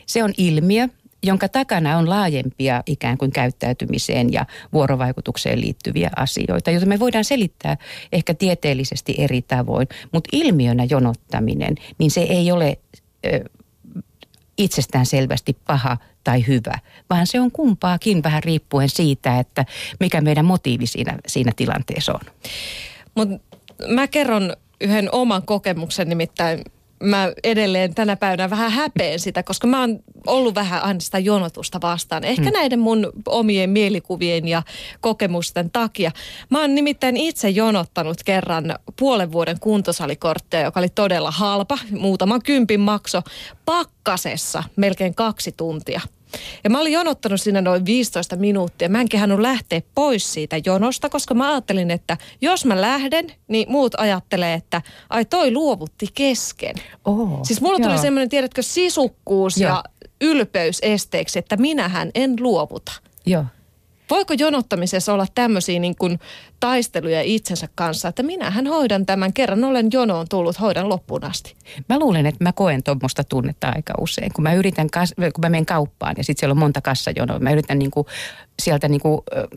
se 0.06 0.24
on 0.24 0.34
ilmiö, 0.38 0.88
jonka 1.27 1.50
takana 1.50 1.98
on 1.98 2.10
laajempia 2.10 2.84
ikään 2.86 3.17
kuin 3.17 3.31
käyttäytymiseen 3.31 4.34
ja 4.34 4.46
vuorovaikutukseen 4.74 5.62
liittyviä 5.62 6.10
asioita, 6.15 6.72
joita 6.72 6.86
me 6.86 7.00
voidaan 7.00 7.24
selittää 7.24 7.77
ehkä 8.12 8.34
tieteellisesti 8.34 9.15
eri 9.17 9.41
tavoin. 9.41 9.88
Mutta 10.12 10.29
ilmiönä 10.31 10.88
jonottaminen, 10.89 11.75
niin 11.98 12.12
se 12.12 12.22
ei 12.22 12.51
ole 12.51 12.77
ö, 13.25 13.50
itsestään 14.57 15.05
selvästi 15.05 15.57
paha 15.67 15.98
tai 16.24 16.48
hyvä, 16.48 16.79
vaan 17.10 17.27
se 17.27 17.39
on 17.39 17.51
kumpaakin 17.51 18.24
vähän 18.24 18.43
riippuen 18.43 18.89
siitä, 18.89 19.39
että 19.39 19.65
mikä 20.00 20.22
meidän 20.22 20.46
motiivi 20.46 20.88
siinä, 20.88 21.17
siinä 21.27 21.51
tilanteessa 21.55 22.13
on. 22.13 22.34
Mutta 23.15 23.39
mä 23.88 24.07
kerron 24.07 24.53
yhden 24.81 25.10
oman 25.12 25.43
kokemuksen, 25.43 26.10
nimittäin 26.10 26.62
mä 27.04 27.32
edelleen 27.44 27.96
tänä 27.96 28.16
päivänä 28.16 28.50
vähän 28.50 28.72
häpeen 28.72 29.20
sitä, 29.20 29.44
koska 29.44 29.68
mä 29.68 29.80
oon 29.80 30.00
ollut 30.27 30.56
vähän 30.56 30.84
aina 30.84 31.00
sitä 31.00 31.20
jonotusta 31.20 31.82
vastaan. 31.82 32.24
Ehkä 32.24 32.50
mm. 32.50 32.54
näiden 32.54 32.80
mun 32.80 33.12
omien 33.25 33.70
mielikuvien 33.70 34.48
ja 34.48 34.63
kokemusten 35.01 35.72
takia. 35.72 36.12
Mä 36.50 36.62
oon 36.62 36.75
nimittäin 36.75 37.18
itse 37.18 37.50
jonottanut 37.50 38.24
kerran 38.25 38.75
puolen 39.00 39.32
vuoden 39.32 39.60
kuntosalikortteja, 39.60 40.63
joka 40.63 40.80
oli 40.80 40.89
todella 40.89 41.32
halpa, 41.32 41.77
muutaman 41.92 42.42
kympin 42.44 42.80
makso, 42.80 43.22
pakkasessa 43.66 44.63
melkein 44.75 45.16
kaksi 45.16 45.51
tuntia. 45.58 46.01
Ja 46.63 46.69
mä 46.69 46.79
olin 46.79 46.93
jonottanut 46.93 47.41
siinä 47.41 47.62
noin 47.62 47.86
15 47.86 48.36
minuuttia. 48.36 48.89
Mä 48.89 49.01
en 49.01 49.10
kehannut 49.10 49.39
lähteä 49.39 49.81
pois 49.96 50.34
siitä 50.34 50.55
jonosta, 50.65 51.10
koska 51.10 51.34
mä 51.34 51.51
ajattelin, 51.51 51.91
että 51.91 52.17
jos 52.41 52.65
mä 52.65 52.81
lähden, 52.81 53.27
niin 53.48 53.72
muut 53.72 53.96
ajattelee, 53.98 54.53
että 54.53 54.81
ai 55.10 55.25
toi 55.25 55.51
luovutti 55.51 56.07
kesken. 56.13 56.75
Oh, 57.05 57.39
siis 57.43 57.62
mulla 57.62 57.79
joo. 57.79 57.89
tuli 57.89 58.00
semmoinen, 58.01 58.29
tiedätkö, 58.29 58.62
sisukkuus 58.62 59.57
Joo. 59.57 59.72
ja 59.72 59.84
ylpeys 60.22 60.79
esteeksi, 60.81 61.39
että 61.39 61.57
minähän 61.57 62.12
en 62.15 62.36
luovuta. 62.39 62.91
Joo. 63.25 63.46
Voiko 64.10 64.34
jonottamisessa 64.34 65.14
olla 65.14 65.26
tämmöisiä 65.36 65.80
niin 65.80 65.96
kuin 65.96 66.20
taisteluja 66.60 67.22
itsensä 67.22 67.68
kanssa, 67.76 68.08
että 68.08 68.24
minähän 68.24 68.68
hoidan 68.68 69.06
tämän 69.06 69.34
kerran, 69.34 69.64
olen 69.64 69.90
jonoon 69.94 70.26
tullut, 70.30 70.60
hoidan 70.60 70.90
loppuun 70.90 71.24
asti. 71.24 71.56
Mä 71.90 72.00
luulen, 72.00 72.26
että 72.26 72.44
mä 72.44 72.54
koen 72.54 72.84
tuommoista 72.84 73.24
tunnetta 73.24 73.72
aika 73.76 73.94
usein. 74.00 74.34
Kun 74.34 74.44
mä 74.44 74.54
yritän, 74.54 74.90
kun 75.18 75.42
mä 75.42 75.50
menen 75.50 75.66
kauppaan 75.66 76.16
ja 76.18 76.24
sitten 76.24 76.40
siellä 76.40 76.54
on 76.54 76.60
monta 76.60 76.82
kassajonoa, 76.82 77.40
mä 77.40 77.52
yritän 77.52 77.80
niinku, 77.80 78.06
sieltä 78.62 78.88
niinku, 78.88 79.24
ö, 79.36 79.48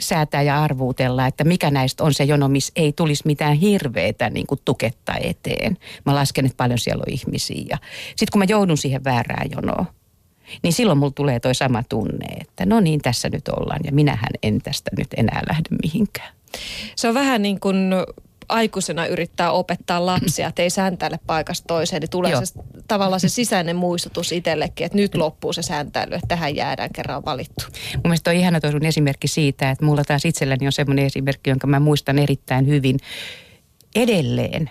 säätää 0.00 0.42
ja 0.42 0.62
arvuutella, 0.62 1.26
että 1.26 1.44
mikä 1.44 1.70
näistä 1.70 2.04
on 2.04 2.14
se 2.14 2.24
jono, 2.24 2.48
missä 2.48 2.72
ei 2.76 2.92
tulisi 2.92 3.22
mitään 3.26 3.56
hirveätä 3.56 4.30
niin 4.30 4.46
kuin 4.46 4.60
tuketta 4.64 5.14
eteen. 5.20 5.78
Mä 6.06 6.14
lasken, 6.14 6.46
että 6.46 6.56
paljon 6.56 6.78
siellä 6.78 7.04
on 7.06 7.12
ihmisiä. 7.12 7.78
Sitten 8.06 8.32
kun 8.32 8.38
mä 8.38 8.46
joudun 8.48 8.78
siihen 8.78 9.04
väärään 9.04 9.50
jonoon, 9.50 9.86
niin 10.62 10.72
silloin 10.72 10.98
mulla 10.98 11.12
tulee 11.16 11.40
toi 11.40 11.54
sama 11.54 11.82
tunne, 11.88 12.26
että 12.40 12.66
no 12.66 12.80
niin, 12.80 13.00
tässä 13.00 13.28
nyt 13.28 13.48
ollaan 13.48 13.80
ja 13.84 13.92
minähän 13.92 14.30
en 14.42 14.58
tästä 14.62 14.90
nyt 14.98 15.08
enää 15.16 15.42
lähde 15.48 15.68
mihinkään. 15.82 16.34
Se 16.96 17.08
on 17.08 17.14
vähän 17.14 17.42
niin 17.42 17.60
kuin 17.60 17.76
aikuisena 18.48 19.06
yrittää 19.06 19.52
opettaa 19.52 20.06
lapsia, 20.06 20.48
että 20.48 20.62
ei 20.62 20.70
sääntäile 20.70 21.18
paikasta 21.26 21.66
toiseen, 21.66 22.00
niin 22.00 22.10
tulee 22.10 22.30
Joo. 22.30 22.44
se, 22.44 22.54
tavallaan 22.88 23.20
se 23.20 23.28
sisäinen 23.28 23.76
muistutus 23.76 24.32
itsellekin, 24.32 24.86
että 24.86 24.98
nyt 24.98 25.14
loppuu 25.14 25.52
se 25.52 25.62
sääntäily, 25.62 26.14
että 26.14 26.26
tähän 26.28 26.56
jäädään 26.56 26.90
kerran 26.94 27.24
valittu. 27.24 27.64
Mun 27.94 28.02
mielestä 28.04 28.30
on 28.30 28.36
ihana 28.36 28.60
toi 28.60 28.72
sun 28.72 28.84
esimerkki 28.84 29.28
siitä, 29.28 29.70
että 29.70 29.84
mulla 29.84 30.04
taas 30.04 30.24
itselläni 30.24 30.66
on 30.66 30.72
semmoinen 30.72 31.04
esimerkki, 31.04 31.50
jonka 31.50 31.66
mä 31.66 31.80
muistan 31.80 32.18
erittäin 32.18 32.66
hyvin 32.66 32.96
edelleen. 33.94 34.70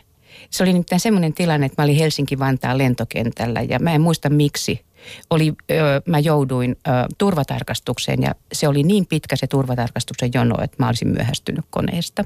Se 0.49 0.63
oli 0.63 0.73
nimittäin 0.73 0.99
semmoinen 0.99 1.33
tilanne, 1.33 1.65
että 1.65 1.81
mä 1.81 1.83
olin 1.83 1.95
Helsinki-Vantaan 1.95 2.77
lentokentällä 2.77 3.61
ja 3.61 3.79
mä 3.79 3.93
en 3.93 4.01
muista 4.01 4.29
miksi. 4.29 4.85
Oli, 5.29 5.53
ö, 5.71 6.01
mä 6.05 6.19
jouduin 6.19 6.71
ö, 6.87 6.91
turvatarkastukseen 7.17 8.21
ja 8.21 8.35
se 8.53 8.67
oli 8.67 8.83
niin 8.83 9.05
pitkä 9.05 9.35
se 9.35 9.47
turvatarkastuksen 9.47 10.31
jono, 10.33 10.63
että 10.63 10.77
mä 10.79 10.87
olisin 10.87 11.07
myöhästynyt 11.07 11.65
koneesta. 11.69 12.25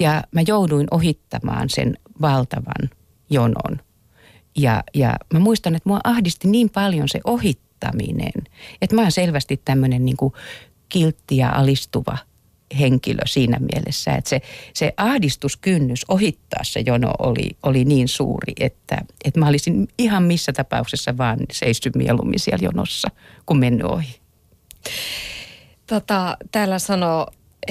Ja 0.00 0.22
mä 0.32 0.40
jouduin 0.46 0.86
ohittamaan 0.90 1.70
sen 1.70 1.96
valtavan 2.20 2.90
jonon. 3.30 3.80
Ja, 4.56 4.82
ja 4.94 5.16
mä 5.32 5.38
muistan, 5.38 5.74
että 5.74 5.88
mua 5.88 6.00
ahdisti 6.04 6.48
niin 6.48 6.70
paljon 6.70 7.08
se 7.08 7.20
ohittaminen, 7.24 8.32
että 8.82 8.96
mä 8.96 9.02
oon 9.02 9.12
selvästi 9.12 9.60
tämmöinen 9.64 10.04
niin 10.04 10.16
kiltti 10.88 11.36
ja 11.36 11.50
alistuva 11.50 12.18
henkilö 12.78 13.22
siinä 13.26 13.58
mielessä, 13.58 14.14
että 14.14 14.30
se, 14.30 14.40
se 14.74 14.92
ahdistuskynnys 14.96 16.04
ohittaa 16.08 16.64
se 16.64 16.82
jono 16.86 17.12
oli, 17.18 17.50
oli 17.62 17.84
niin 17.84 18.08
suuri, 18.08 18.52
että, 18.60 18.98
että 19.24 19.40
mä 19.40 19.48
olisin 19.48 19.88
ihan 19.98 20.22
missä 20.22 20.52
tapauksessa 20.52 21.16
vaan 21.18 21.38
seissyt 21.52 21.96
mieluummin 21.96 22.40
siellä 22.40 22.64
jonossa, 22.64 23.08
kun 23.46 23.58
mennyt 23.58 23.86
ohi. 23.86 24.20
Tota, 25.86 26.36
täällä 26.52 26.78
sanoo 26.78 27.28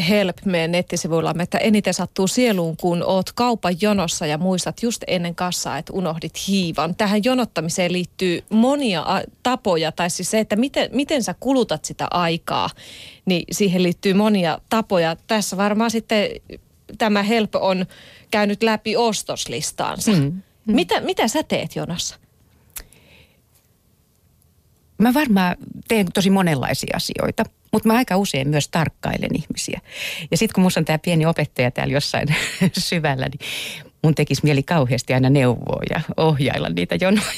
Help 0.10 0.38
meidän 0.46 0.72
nettisivuillamme, 0.72 1.44
että 1.44 1.58
eniten 1.58 1.94
sattuu 1.94 2.28
sieluun, 2.28 2.78
kun 2.78 3.04
oot 3.04 3.32
kaupan 3.32 3.76
jonossa 3.82 4.26
ja 4.26 4.38
muistat 4.38 4.84
just 4.84 5.04
ennen 5.08 5.36
kassaa, 5.36 5.78
että 5.78 5.94
unohdit 5.94 6.48
hiivan. 6.48 6.96
Tähän 6.96 7.24
jonottamiseen 7.24 7.94
liittyy 7.94 8.44
monia 8.50 9.06
tapoja, 9.44 9.92
tai 9.92 10.10
siis 10.10 10.32
se, 10.32 10.40
että 10.40 10.56
miten, 10.56 10.90
miten 10.94 11.24
sä 11.24 11.36
kulutat 11.40 11.86
sitä 11.86 12.08
aikaa, 12.12 12.70
niin 13.26 13.44
siihen 13.52 13.84
liittyy 13.84 14.14
monia 14.14 14.60
tapoja. 14.70 15.16
Tässä 15.28 15.58
varmaan 15.58 15.92
sitten 15.92 16.30
tämä 16.98 17.24
Help 17.24 17.56
on 17.56 17.86
käynyt 18.32 18.64
läpi 18.64 18.96
ostoslistaansa. 18.98 20.12
Mm, 20.12 20.42
Mm. 20.66 20.76
Mitä, 20.76 21.02
mitä 21.02 21.28
sä 21.28 21.44
teet 21.44 21.76
jonossa? 21.76 22.16
Mä 24.98 25.14
varmaan 25.14 25.56
teen 25.88 26.08
tosi 26.14 26.30
monenlaisia 26.30 26.96
asioita, 26.96 27.44
mutta 27.74 27.88
mä 27.88 27.94
aika 27.94 28.18
usein 28.18 28.50
myös 28.50 28.68
tarkkailen 28.68 29.36
ihmisiä. 29.36 29.82
Ja 30.32 30.38
sitten 30.38 30.54
kun 30.54 30.64
musta 30.64 30.80
on 30.80 30.86
tämä 30.86 30.98
pieni 30.98 31.26
opettaja 31.26 31.72
täällä 31.72 31.94
jossain 31.94 32.28
syvällä, 32.78 33.26
niin 33.26 33.40
mun 34.04 34.16
tekisi 34.16 34.42
mieli 34.44 34.64
kauheasti 34.64 35.14
aina 35.14 35.30
neuvoa 35.30 35.82
ja 35.90 36.02
ohjailla 36.18 36.70
niitä 36.70 36.96
jonoja. 37.02 37.32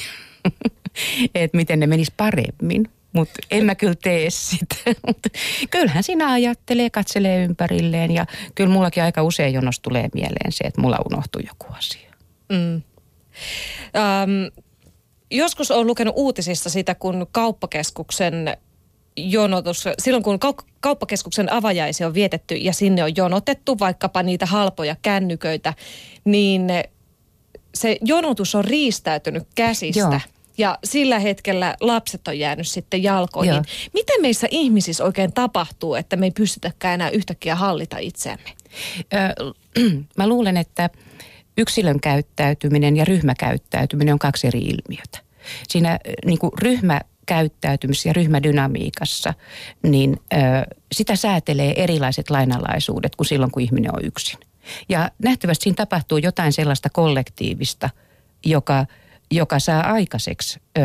että 1.34 1.56
miten 1.56 1.80
ne 1.80 1.86
menis 1.86 2.10
paremmin. 2.16 2.90
Mutta 3.12 3.34
en 3.50 3.64
mä 3.64 3.74
kyllä 3.74 3.94
tee 4.02 4.30
sitä. 4.30 4.76
Kyllähän 5.70 6.02
siinä 6.02 6.32
ajattelee, 6.32 6.90
katselee 6.90 7.44
ympärilleen 7.44 8.10
ja 8.10 8.26
kyllä 8.54 8.70
mullakin 8.70 9.02
aika 9.02 9.22
usein 9.22 9.54
jonossa 9.54 9.82
tulee 9.82 10.08
mieleen 10.14 10.52
se, 10.52 10.64
että 10.64 10.80
mulla 10.80 10.98
unohtuu 11.10 11.42
joku 11.46 11.66
asia. 11.74 12.10
Mm. 12.48 12.82
Ähm, 13.96 14.64
joskus 15.30 15.70
olen 15.70 15.86
lukenut 15.86 16.14
uutisista 16.16 16.70
sitä, 16.70 16.94
kun 16.94 17.26
kauppakeskuksen 17.32 18.56
jonotus, 19.16 19.84
silloin 19.98 20.22
kun 20.22 20.38
kau- 20.44 20.64
kauppakeskuksen 20.80 21.52
avajaisia 21.52 22.06
on 22.06 22.14
vietetty 22.14 22.54
ja 22.54 22.72
sinne 22.72 23.04
on 23.04 23.16
jonotettu 23.16 23.78
vaikkapa 23.78 24.22
niitä 24.22 24.46
halpoja 24.46 24.96
kännyköitä, 25.02 25.74
niin 26.24 26.66
se 27.74 27.96
jonotus 28.00 28.54
on 28.54 28.64
riistäytynyt 28.64 29.46
käsistä. 29.54 30.00
Joo. 30.00 30.20
Ja 30.58 30.78
sillä 30.84 31.18
hetkellä 31.18 31.76
lapset 31.80 32.28
on 32.28 32.38
jäänyt 32.38 32.68
sitten 32.68 33.02
jalkoihin. 33.02 33.54
Joo. 33.54 33.62
Miten 33.94 34.22
meissä 34.22 34.48
ihmisissä 34.50 35.04
oikein 35.04 35.32
tapahtuu, 35.32 35.94
että 35.94 36.16
me 36.16 36.26
ei 36.26 36.30
pystytäkään 36.30 36.94
enää 36.94 37.10
yhtäkkiä 37.10 37.54
hallita 37.54 37.98
itseämme? 37.98 38.50
Ö, 39.14 39.54
mä 40.18 40.28
luulen, 40.28 40.56
että 40.56 40.90
yksilön 41.58 42.00
käyttäytyminen 42.00 42.96
ja 42.96 43.04
ryhmäkäyttäytyminen 43.04 44.12
on 44.12 44.18
kaksi 44.18 44.46
eri 44.46 44.60
ilmiötä. 44.60 45.18
Siinä 45.68 45.98
niin 46.24 46.38
kuin 46.38 46.52
ryhmäkäyttäytymisessä 47.30 48.08
ja 48.08 48.12
ryhmädynamiikassa, 48.12 49.34
niin 49.82 50.16
ö, 50.32 50.36
sitä 50.92 51.16
säätelee 51.16 51.82
erilaiset 51.82 52.30
lainalaisuudet 52.30 53.16
kuin 53.16 53.26
silloin, 53.26 53.50
kun 53.50 53.62
ihminen 53.62 53.94
on 53.94 54.04
yksin. 54.04 54.38
Ja 54.88 55.10
nähtävästi 55.22 55.62
siinä 55.62 55.76
tapahtuu 55.76 56.18
jotain 56.18 56.52
sellaista 56.52 56.90
kollektiivista, 56.90 57.90
joka, 58.44 58.86
joka 59.30 59.58
saa 59.58 59.92
aikaiseksi 59.92 60.60
ö, 60.78 60.82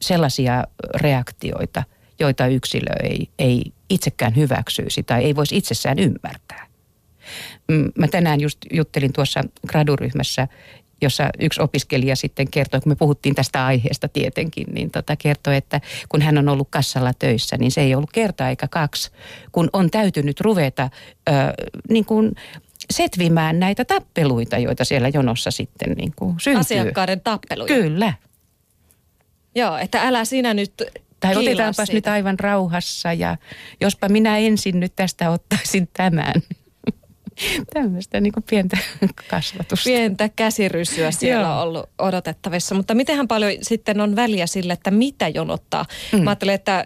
sellaisia 0.00 0.64
reaktioita, 0.94 1.82
joita 2.18 2.46
yksilö 2.46 2.92
ei, 3.02 3.28
ei 3.38 3.72
itsekään 3.90 4.36
hyväksyisi 4.36 5.02
tai 5.02 5.24
ei 5.24 5.36
voisi 5.36 5.56
itsessään 5.56 5.98
ymmärtää. 5.98 6.66
Mm, 7.68 7.92
Mä 7.98 8.08
tänään 8.08 8.40
just 8.40 8.58
juttelin 8.72 9.12
tuossa 9.12 9.40
graduryhmässä, 9.68 10.48
jossa 11.02 11.30
yksi 11.40 11.62
opiskelija 11.62 12.16
sitten 12.16 12.50
kertoi, 12.50 12.80
kun 12.80 12.92
me 12.92 12.96
puhuttiin 12.96 13.34
tästä 13.34 13.66
aiheesta 13.66 14.08
tietenkin, 14.08 14.66
niin 14.72 14.90
tota 14.90 15.16
kertoi, 15.16 15.56
että 15.56 15.80
kun 16.08 16.22
hän 16.22 16.38
on 16.38 16.48
ollut 16.48 16.68
kassalla 16.70 17.12
töissä, 17.18 17.56
niin 17.56 17.70
se 17.70 17.80
ei 17.80 17.94
ollut 17.94 18.12
kerta 18.12 18.48
eikä 18.48 18.68
kaksi, 18.68 19.10
kun 19.52 19.70
on 19.72 19.90
täytynyt 19.90 20.40
ruveta 20.40 20.90
ö, 21.28 21.32
niin 21.88 22.04
kuin 22.04 22.32
setvimään 22.90 23.60
näitä 23.60 23.84
tappeluita, 23.84 24.58
joita 24.58 24.84
siellä 24.84 25.08
jonossa 25.08 25.50
sitten 25.50 25.92
niin 25.92 26.12
kuin 26.16 26.34
syntyy. 26.40 26.60
Asiakkaiden 26.60 27.20
tappeluja. 27.20 27.66
Kyllä. 27.74 28.12
Joo, 29.54 29.76
että 29.76 30.02
älä 30.02 30.24
sinä 30.24 30.54
nyt 30.54 30.72
Tai 31.20 31.36
otetaanpas 31.36 31.86
siitä. 31.86 31.92
nyt 31.92 32.06
aivan 32.06 32.38
rauhassa 32.38 33.12
ja 33.12 33.36
jospa 33.80 34.08
minä 34.08 34.38
ensin 34.38 34.80
nyt 34.80 34.92
tästä 34.96 35.30
ottaisin 35.30 35.88
tämän. 35.92 36.32
Tämmöistä 37.74 38.20
niin 38.20 38.32
kuin 38.32 38.44
pientä 38.50 38.78
kasvatusta. 39.30 39.84
Pientä 39.84 40.28
käsirysyä 40.28 41.10
siellä 41.10 41.48
Joo. 41.48 41.56
on 41.56 41.62
ollut 41.62 41.90
odotettavissa. 41.98 42.74
Mutta 42.74 42.94
mitenhän 42.94 43.28
paljon 43.28 43.52
sitten 43.62 44.00
on 44.00 44.16
väliä 44.16 44.46
sille, 44.46 44.72
että 44.72 44.90
mitä 44.90 45.28
jonottaa? 45.28 45.84
Mm. 46.12 46.22
Mä 46.22 46.30
ajattelen, 46.30 46.54
että 46.54 46.84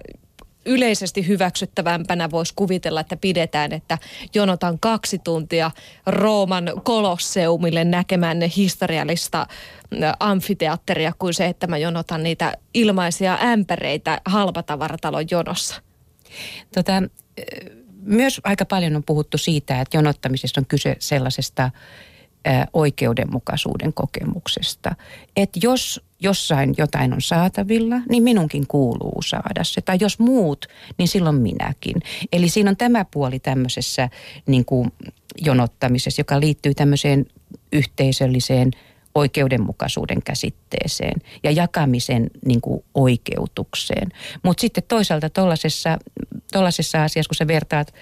yleisesti 0.67 1.29
hyväksyttävämpänä 1.29 2.31
voisi 2.31 2.53
kuvitella, 2.57 3.01
että 3.01 3.17
pidetään, 3.17 3.73
että 3.73 3.99
jonotan 4.35 4.79
kaksi 4.79 5.19
tuntia 5.19 5.71
Rooman 6.07 6.73
kolosseumille 6.85 7.85
näkemään 7.85 8.39
ne 8.39 8.51
historiallista 8.57 9.47
amfiteatteria 10.21 11.13
kuin 11.19 11.35
se, 11.35 11.47
että 11.47 11.67
mä 11.67 11.79
jonotan 11.79 12.23
niitä 12.23 12.55
ilmaisia 12.75 13.39
ämpäreitä 13.43 14.21
halpatavaratalon 14.25 15.25
jonossa. 15.31 15.83
Tota, 16.75 16.93
myös 18.07 18.41
aika 18.45 18.65
paljon 18.65 18.97
on 18.97 19.03
puhuttu 19.03 19.39
siitä, 19.39 19.81
että 19.81 19.97
jonottamisesta 19.97 20.61
on 20.61 20.67
kyse 20.67 20.97
sellaisesta 20.99 21.71
oikeudenmukaisuuden 22.73 23.93
kokemuksesta. 23.93 24.95
Että 25.37 25.61
jos 25.63 26.01
jossain 26.21 26.75
jotain 26.79 27.13
on 27.13 27.21
saatavilla, 27.21 27.97
niin 28.09 28.23
minunkin 28.23 28.67
kuuluu 28.67 29.23
saada 29.23 29.65
se. 29.65 29.81
Tai 29.81 29.97
jos 30.01 30.19
muut, 30.19 30.67
niin 30.99 31.09
silloin 31.09 31.37
minäkin. 31.37 31.97
Eli 32.33 32.49
siinä 32.49 32.71
on 32.71 32.77
tämä 32.77 33.05
puoli 33.05 33.39
tämmöisessä 33.39 34.09
niin 34.47 34.65
kuin 34.65 34.93
jonottamisessa, 35.39 36.21
joka 36.21 36.41
liittyy 36.41 36.75
tämmöiseen 36.75 37.27
yhteisölliseen 37.73 38.71
oikeudenmukaisuuden 39.15 40.23
käsitteeseen 40.23 41.21
ja 41.43 41.51
jakamisen 41.51 42.31
niin 42.45 42.61
kuin 42.61 42.85
oikeutukseen. 42.95 44.09
Mutta 44.43 44.61
sitten 44.61 44.85
toisaalta 44.89 45.31
tuollaisessa 45.31 45.99
asiassa, 46.65 46.99
kun 47.29 47.35
sä 47.35 47.47
vertaat, 47.47 47.95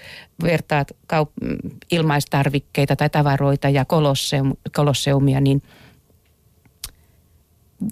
vertaat 0.43 0.91
kaup- 1.13 1.75
ilmaistarvikkeita 1.91 2.95
tai 2.95 3.09
tavaroita 3.09 3.69
ja 3.69 3.85
kolosseum, 3.85 4.53
kolosseumia, 4.75 5.41
niin 5.41 5.61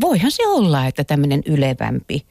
voihan 0.02 0.32
se 0.32 0.48
olla, 0.48 0.86
että 0.86 1.04
tämmöinen 1.04 1.42
ylevämpi 1.46 2.26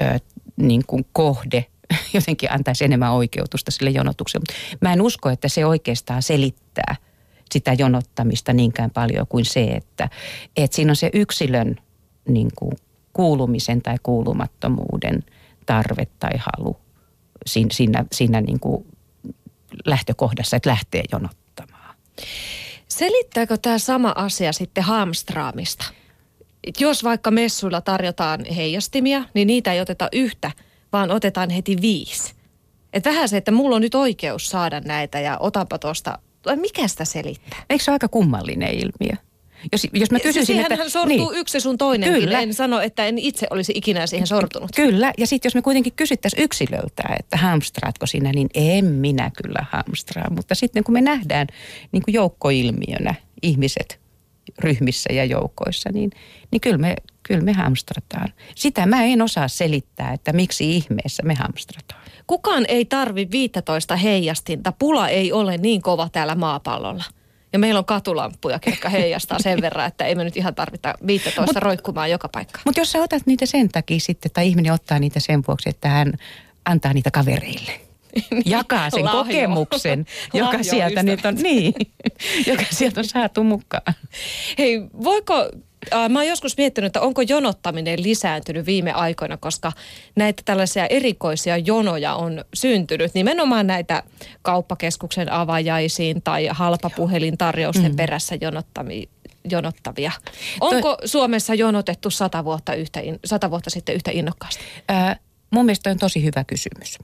ö, 0.00 0.18
niin 0.56 0.82
kuin 0.86 1.06
kohde 1.12 1.64
jotenkin 2.14 2.52
antaisi 2.52 2.84
enemmän 2.84 3.12
oikeutusta 3.12 3.70
sille 3.70 3.90
jonotukselle. 3.90 4.44
Mä 4.80 4.92
en 4.92 5.02
usko, 5.02 5.28
että 5.28 5.48
se 5.48 5.66
oikeastaan 5.66 6.22
selittää– 6.22 6.96
sitä 7.52 7.72
jonottamista 7.72 8.52
niinkään 8.52 8.90
paljon 8.90 9.26
kuin 9.26 9.44
se, 9.44 9.64
että, 9.64 10.08
että 10.56 10.76
siinä 10.76 10.92
on 10.92 10.96
se 10.96 11.10
yksilön 11.12 11.76
niin 12.28 12.48
kuin 12.58 12.72
kuulumisen 13.12 13.82
tai 13.82 13.96
kuulumattomuuden 14.02 15.24
tarve 15.66 16.06
tai 16.18 16.32
halu 16.38 16.76
siinä, 17.48 17.68
siinä, 17.72 18.04
siinä 18.12 18.40
niin 18.40 18.60
kuin 18.60 18.86
lähtökohdassa, 19.84 20.56
että 20.56 20.70
lähtee 20.70 21.02
jonottamaan. 21.12 21.94
Selittääkö 22.88 23.56
tämä 23.56 23.78
sama 23.78 24.12
asia 24.16 24.52
sitten 24.52 24.84
hamstraamista? 24.84 25.84
Jos 26.80 27.04
vaikka 27.04 27.30
messuilla 27.30 27.80
tarjotaan 27.80 28.44
heijastimia, 28.44 29.24
niin 29.34 29.46
niitä 29.46 29.72
ei 29.72 29.80
oteta 29.80 30.08
yhtä, 30.12 30.50
vaan 30.92 31.10
otetaan 31.10 31.50
heti 31.50 31.76
viisi. 31.80 32.34
Et 32.92 33.04
vähän 33.04 33.28
se, 33.28 33.36
että 33.36 33.50
mulla 33.50 33.76
on 33.76 33.82
nyt 33.82 33.94
oikeus 33.94 34.50
saada 34.50 34.80
näitä 34.80 35.20
ja 35.20 35.36
otanpa 35.38 35.78
tuosta 35.78 36.18
mikä 36.56 36.88
sitä 36.88 37.04
selittää? 37.04 37.64
Eikö 37.70 37.84
se 37.84 37.90
ole 37.90 37.94
aika 37.94 38.08
kummallinen 38.08 38.74
ilmiö? 38.74 39.16
Jos, 39.72 39.86
jos 39.92 40.10
mä 40.10 40.20
kysyisin, 40.20 40.56
Siihen 40.56 40.72
että... 40.72 40.88
sortuu 40.88 41.30
niin. 41.30 41.40
yksi 41.40 41.60
sun 41.60 41.78
toinen. 41.78 42.12
Kyllä. 42.12 42.40
En 42.40 42.54
sano, 42.54 42.80
että 42.80 43.06
en 43.06 43.18
itse 43.18 43.46
olisi 43.50 43.72
ikinä 43.76 44.06
siihen 44.06 44.26
sortunut. 44.26 44.70
Kyllä. 44.76 45.12
Ja 45.18 45.26
sitten 45.26 45.48
jos 45.48 45.54
me 45.54 45.62
kuitenkin 45.62 45.92
kysyttäisiin 45.92 46.42
yksilöltä, 46.42 47.02
että 47.18 47.36
hamstraatko 47.36 48.06
sinä, 48.06 48.32
niin 48.32 48.48
en 48.54 48.84
minä 48.84 49.30
kyllä 49.42 49.66
hamstraa. 49.70 50.30
Mutta 50.30 50.54
sitten 50.54 50.84
kun 50.84 50.92
me 50.92 51.00
nähdään 51.00 51.46
niin 51.92 52.02
kuin 52.02 52.14
joukkoilmiönä 52.14 53.14
ihmiset 53.42 54.00
ryhmissä 54.58 55.12
ja 55.12 55.24
joukoissa, 55.24 55.90
niin, 55.92 56.10
niin 56.50 56.60
kyllä, 56.60 56.78
me, 56.78 56.96
kyllä 57.22 57.40
me 57.40 57.52
hamstrataan. 57.52 58.28
Sitä 58.54 58.86
mä 58.86 59.04
en 59.04 59.22
osaa 59.22 59.48
selittää, 59.48 60.12
että 60.12 60.32
miksi 60.32 60.76
ihmeessä 60.76 61.22
me 61.22 61.34
hamstrataan. 61.34 62.02
Kukaan 62.26 62.64
ei 62.68 62.84
tarvi 62.84 63.28
15 63.30 63.96
heijastinta. 63.96 64.72
Pula 64.78 65.08
ei 65.08 65.32
ole 65.32 65.56
niin 65.56 65.82
kova 65.82 66.08
täällä 66.12 66.34
maapallolla. 66.34 67.04
Ja 67.52 67.58
meillä 67.58 67.78
on 67.78 67.84
katulamppuja, 67.84 68.58
jotka 68.66 68.88
heijastaa 68.88 69.38
sen 69.38 69.60
verran, 69.60 69.86
että 69.86 70.04
ei 70.04 70.14
me 70.14 70.24
nyt 70.24 70.36
ihan 70.36 70.54
tarvita 70.54 70.94
15 71.06 71.42
mut, 71.42 71.56
roikkumaan 71.56 72.10
joka 72.10 72.28
paikka. 72.28 72.60
Mutta 72.64 72.80
jos 72.80 72.92
sä 72.92 72.98
otat 72.98 73.22
niitä 73.26 73.46
sen 73.46 73.68
takia 73.68 74.00
sitten, 74.00 74.30
tai 74.34 74.48
ihminen 74.48 74.72
ottaa 74.72 74.98
niitä 74.98 75.20
sen 75.20 75.42
vuoksi, 75.48 75.68
että 75.68 75.88
hän 75.88 76.12
antaa 76.64 76.92
niitä 76.92 77.10
kavereille. 77.10 77.80
Jakaa 78.44 78.90
sen 78.90 79.04
Lahjo. 79.04 79.24
kokemuksen, 79.24 80.06
joka 80.34 80.46
Lahjo 80.46 80.64
sieltä 80.64 81.02
nyt 81.02 81.24
on, 81.24 81.34
niin, 81.34 81.74
joka 82.50 82.64
sieltä 82.70 83.00
on 83.00 83.04
saatu 83.04 83.44
mukaan. 83.44 83.94
Hei, 84.58 84.82
voiko 85.04 85.50
Äh, 85.92 86.08
mä 86.08 86.18
oon 86.18 86.28
joskus 86.28 86.56
miettinyt, 86.56 86.86
että 86.86 87.00
onko 87.00 87.22
jonottaminen 87.22 88.02
lisääntynyt 88.02 88.66
viime 88.66 88.92
aikoina, 88.92 89.36
koska 89.36 89.72
näitä 90.16 90.42
tällaisia 90.44 90.86
erikoisia 90.86 91.56
jonoja 91.56 92.14
on 92.14 92.44
syntynyt. 92.54 93.14
Nimenomaan 93.14 93.66
näitä 93.66 94.02
kauppakeskuksen 94.42 95.32
avajaisiin 95.32 96.22
tai 96.22 96.48
halpapuhelintarjousten 96.50 97.92
mm. 97.92 97.96
perässä 97.96 98.36
jonottami, 98.40 99.08
jonottavia. 99.50 100.12
Onko 100.60 100.96
Toi... 100.96 101.08
Suomessa 101.08 101.54
jonotettu 101.54 102.10
sata 102.10 102.44
vuotta, 102.44 102.74
yhtä, 102.74 103.00
sata 103.24 103.50
vuotta 103.50 103.70
sitten 103.70 103.94
yhtä 103.94 104.10
innokkaasti? 104.10 104.62
Äh, 104.90 105.18
mun 105.50 105.64
mielestä 105.64 105.90
on 105.90 105.98
tosi 105.98 106.24
hyvä 106.24 106.44
kysymys. 106.44 106.98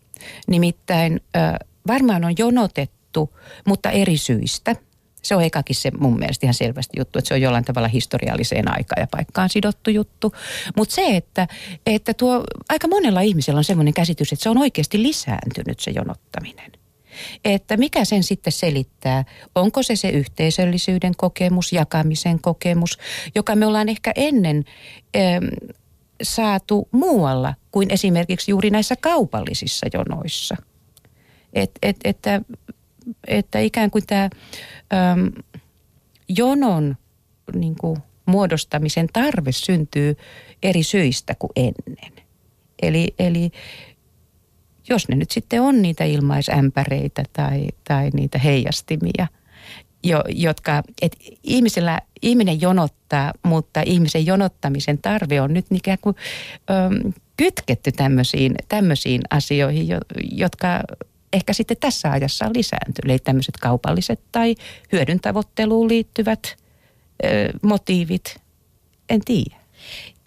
Nimittäin 0.47 1.21
äh, 1.37 1.54
varmaan 1.87 2.25
on 2.25 2.35
jonotettu, 2.38 3.37
mutta 3.66 3.90
eri 3.90 4.16
syistä– 4.16 4.76
se 5.25 5.37
on 5.37 5.43
ekakin 5.43 5.76
se 5.76 5.90
mun 5.99 6.19
mielestä 6.19 6.47
ihan 6.47 6.54
selvästi 6.54 6.99
juttu, 7.00 7.19
että 7.19 7.28
se 7.28 7.35
on 7.35 7.40
jollain 7.40 7.64
tavalla 7.64 7.88
historialliseen 7.88 8.76
aikaan 8.76 9.02
ja 9.02 9.07
paikkaan 9.11 9.49
sidottu 9.49 9.90
juttu. 9.90 10.33
Mutta 10.76 10.95
se, 10.95 11.16
että, 11.16 11.49
että 11.87 12.14
tuo 12.14 12.44
aika 12.68 12.88
monella 12.88 13.20
ihmisellä 13.20 13.59
on 13.59 13.64
semmoinen 13.64 13.94
käsitys, 13.94 14.33
että 14.33 14.42
se 14.42 14.51
on 14.51 14.59
oikeasti 14.59 15.03
lisääntynyt 15.03 15.81
se 15.81 15.90
jonottaminen. 15.90 16.72
Että 17.44 17.77
mikä 17.77 18.05
sen 18.05 18.22
sitten 18.22 18.53
selittää? 18.53 19.25
Onko 19.55 19.83
se 19.83 19.96
se 19.96 20.09
yhteisöllisyyden 20.09 21.12
kokemus, 21.16 21.72
jakamisen 21.72 22.40
kokemus, 22.40 22.98
joka 23.35 23.57
me 23.57 23.66
ollaan 23.66 23.88
ehkä 23.88 24.12
ennen 24.16 24.64
ähm, 25.16 25.44
saatu 26.22 26.88
muualla 26.92 27.55
kuin 27.70 27.90
esimerkiksi 27.90 28.51
juuri 28.51 28.70
näissä 28.70 28.96
kaupallisissa 28.96 29.87
jonoissa. 29.94 30.57
Et, 31.53 31.70
et, 31.83 31.96
että 32.05 32.40
että 33.26 33.58
ikään 33.58 33.90
kuin 33.90 34.06
tämä 34.06 34.28
äm, 35.12 35.32
jonon 36.28 36.96
niin 37.54 37.76
kuin, 37.80 37.96
muodostamisen 38.26 39.06
tarve 39.12 39.52
syntyy 39.52 40.16
eri 40.62 40.82
syistä 40.82 41.34
kuin 41.38 41.50
ennen. 41.56 42.24
Eli, 42.82 43.14
eli 43.18 43.50
jos 44.88 45.08
ne 45.08 45.16
nyt 45.16 45.30
sitten 45.30 45.62
on 45.62 45.82
niitä 45.82 46.04
ilmaisämpäreitä 46.04 47.22
tai, 47.32 47.66
tai 47.88 48.10
niitä 48.10 48.38
heijastimia, 48.38 49.26
jo, 50.04 50.24
jotka, 50.28 50.82
että 51.02 51.18
ihmisellä, 51.42 52.00
ihminen 52.22 52.60
jonottaa, 52.60 53.32
mutta 53.42 53.82
ihmisen 53.87 54.26
jonottamisen 54.26 54.98
tarve 54.98 55.40
on 55.40 55.54
nyt 55.54 55.66
ikään 55.70 55.98
kuin 56.00 56.16
äm, 56.70 57.12
kytketty 57.37 57.92
tämmöisiin, 57.92 58.54
tämmöisiin 58.68 59.20
asioihin, 59.30 59.87
jotka 60.32 60.80
ehkä 61.35 61.53
sitten 61.53 61.77
tässä 61.81 62.11
ajassa 62.11 62.47
on 62.47 62.53
lisääntynyt. 62.57 63.05
Eli 63.05 63.18
tämmöiset 63.18 63.55
kaupalliset 63.61 64.20
tai 64.33 64.55
hyödyntavoitteluun 64.92 65.88
liittyvät 65.88 66.57
ö, 67.25 67.29
motiivit, 67.62 68.37
en 69.09 69.20
tiedä. 69.25 69.57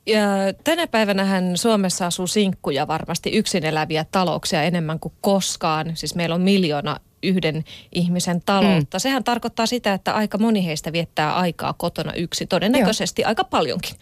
Ja 0.06 0.22
tänä 0.63 0.88
päivänä 0.88 1.41
Suomessa 1.56 2.06
asuu 2.06 2.28
sinkkuja 2.28 2.88
varmasti 2.88 3.30
yksin 3.30 3.65
eläviä 3.65 4.06
talouksia 4.12 4.63
enemmän 4.63 5.00
kuin 5.00 5.13
koskaan. 5.22 5.91
Siis 5.96 6.15
meillä 6.15 6.36
on 6.36 6.41
miljoona 6.41 7.00
yhden 7.24 7.63
ihmisen 7.91 8.41
taloutta. 8.46 8.98
Mm. 8.98 9.00
Sehän 9.00 9.24
tarkoittaa 9.24 9.65
sitä, 9.65 9.93
että 9.93 10.13
aika 10.13 10.38
moni 10.38 10.65
heistä 10.65 10.91
viettää 10.91 11.36
aikaa 11.36 11.74
kotona 11.74 12.13
yksi, 12.13 12.46
todennäköisesti 12.48 13.22
Joo. 13.22 13.30
aika 13.30 13.43
paljonkin. 13.43 13.96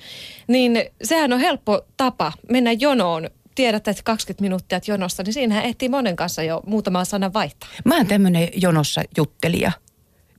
Niin 0.47 0.85
sehän 1.03 1.33
on 1.33 1.39
helppo 1.39 1.81
tapa 1.97 2.33
mennä 2.49 2.71
jonoon 2.71 3.29
tiedät, 3.55 3.87
että 3.87 4.03
20 4.03 4.41
minuuttia 4.41 4.79
jonossa, 4.87 5.23
niin 5.23 5.33
siinähän 5.33 5.65
ehtii 5.65 5.89
monen 5.89 6.15
kanssa 6.15 6.43
jo 6.43 6.61
muutama 6.65 7.05
sana 7.05 7.33
vaihtaa. 7.33 7.69
Mä 7.85 7.97
oon 7.97 8.07
tämmöinen 8.07 8.49
jonossa 8.55 9.01
juttelija. 9.17 9.71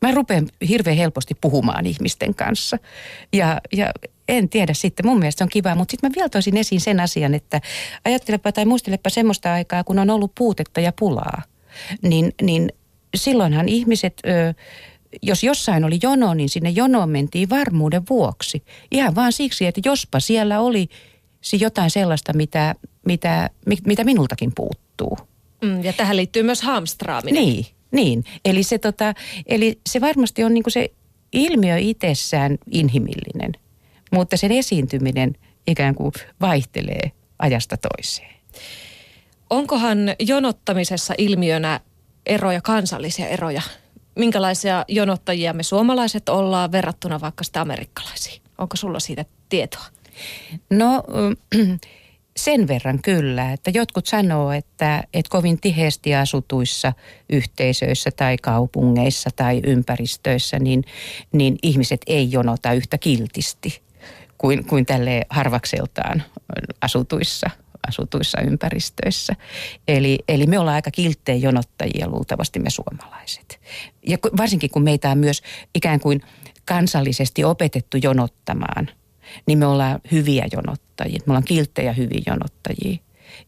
Mä 0.03 0.13
rupean 0.13 0.49
hirveän 0.69 0.97
helposti 0.97 1.35
puhumaan 1.41 1.87
ihmisten 1.87 2.35
kanssa. 2.35 2.79
Ja, 3.33 3.61
ja 3.73 3.91
en 4.29 4.49
tiedä 4.49 4.75
sitten, 4.75 5.07
mun 5.07 5.19
mielestä 5.19 5.39
se 5.39 5.45
on 5.45 5.51
kiva, 5.51 5.75
mutta 5.75 5.93
sitten 5.93 6.11
mä 6.11 6.15
vielä 6.15 6.29
toisin 6.29 6.57
esiin 6.57 6.81
sen 6.81 7.01
asian, 7.01 7.35
että 7.35 7.61
ajattelepa 8.05 8.53
tai 8.53 8.65
muistelepa 8.65 9.11
semmoista 9.11 9.53
aikaa, 9.53 9.85
kun 9.85 9.99
on 9.99 10.11
ollut 10.11 10.33
puutetta 10.39 10.81
ja 10.81 10.93
pulaa. 10.99 11.43
Niin, 12.03 12.33
niin 12.43 12.73
silloinhan 13.17 13.69
ihmiset... 13.69 14.23
Jos 15.23 15.45
jossain 15.45 15.85
oli 15.85 15.99
jono, 16.03 16.35
niin 16.35 16.49
sinne 16.49 16.71
jonoon 16.71 17.11
mentiin 17.11 17.51
varmuuden 17.51 18.03
vuoksi. 18.11 18.63
Ihan 18.91 19.15
vaan 19.15 19.33
siksi, 19.33 19.67
että 19.67 19.81
jospa 19.85 20.21
siellä 20.21 20.61
oli 20.61 20.89
jotain 21.61 21.91
sellaista, 21.91 22.33
mitä, 22.33 22.75
mitä, 23.07 23.51
mitä 23.87 24.05
minultakin 24.05 24.53
puuttuu. 24.55 25.19
Mm, 25.63 25.85
ja 25.85 25.93
tähän 25.93 26.17
liittyy 26.17 26.43
myös 26.43 26.63
hamstraaminen. 26.63 27.43
Niin, 27.43 27.67
niin. 27.91 28.25
Eli, 28.45 28.63
se, 28.63 28.79
tota, 28.79 29.15
eli 29.47 29.81
se 29.87 30.01
varmasti 30.01 30.45
on 30.45 30.55
niinku 30.55 30.71
se 30.71 30.91
ilmiö 31.33 31.77
itsessään 31.79 32.59
inhimillinen, 32.71 33.53
mutta 34.13 34.37
sen 34.37 34.53
esiintyminen 34.53 35.37
ikään 35.67 35.95
kuin 35.95 36.13
vaihtelee 36.41 37.13
ajasta 37.39 37.77
toiseen. 37.77 38.37
Onkohan 39.51 39.99
jonottamisessa 40.19 41.15
ilmiönä 41.19 41.81
eroja, 42.27 42.61
kansallisia 42.61 43.29
eroja? 43.29 43.63
Minkälaisia 44.15 44.85
jonottajia 44.89 45.53
me 45.53 45.63
suomalaiset 45.63 46.29
ollaan 46.29 46.73
verrattuna 46.73 47.21
vaikka 47.21 47.45
sitä 47.45 47.61
amerikkalaisiin? 47.61 48.43
Onko 48.59 48.77
sulla 48.77 49.01
siitä 49.01 49.25
tietoa? 49.49 49.85
No 50.71 51.03
sen 52.37 52.69
verran 52.69 53.03
kyllä, 53.03 53.53
että 53.53 53.71
jotkut 53.75 54.07
sanoo, 54.07 54.53
että, 54.53 55.05
että 55.15 55.31
kovin 55.31 55.61
tiheesti 55.61 56.15
asutuissa 56.15 56.93
yhteisöissä 57.31 58.11
tai 58.11 58.37
kaupungeissa 58.43 59.31
tai 59.37 59.61
ympäristöissä, 59.67 60.59
niin, 60.59 60.85
niin 61.33 61.57
ihmiset 61.63 62.01
ei 62.07 62.33
jonota 62.33 62.73
yhtä 62.73 62.99
kiltisti 62.99 63.83
kuin, 64.39 64.67
kuin 64.67 64.87
tälle 64.87 65.27
harvakseltaan 65.31 66.23
asutuissa 66.81 67.51
asutuissa 67.89 68.41
ympäristöissä. 68.41 69.33
Eli, 69.89 70.19
eli 70.29 70.47
me 70.47 70.59
ollaan 70.59 70.75
aika 70.75 70.91
kilttejä 70.91 71.39
jonottajia 71.39 72.09
luultavasti 72.09 72.59
me 72.59 72.71
suomalaiset. 72.71 73.61
Ja 74.07 74.19
varsinkin 74.37 74.71
kun 74.71 74.83
meitä 74.83 75.11
on 75.11 75.19
myös 75.19 75.43
ikään 75.75 76.01
kuin 76.01 76.21
kansallisesti 76.65 77.45
opetettu 77.45 77.97
jonottamaan, 78.03 78.91
niin 79.47 79.59
me 79.59 79.67
ollaan 79.67 80.01
hyviä 80.13 80.47
jonottajia. 80.53 81.21
Me 81.27 81.31
ollaan 81.31 81.45
kilttejä 81.45 81.93
hyviä 81.93 82.23
jonottajia 82.27 82.99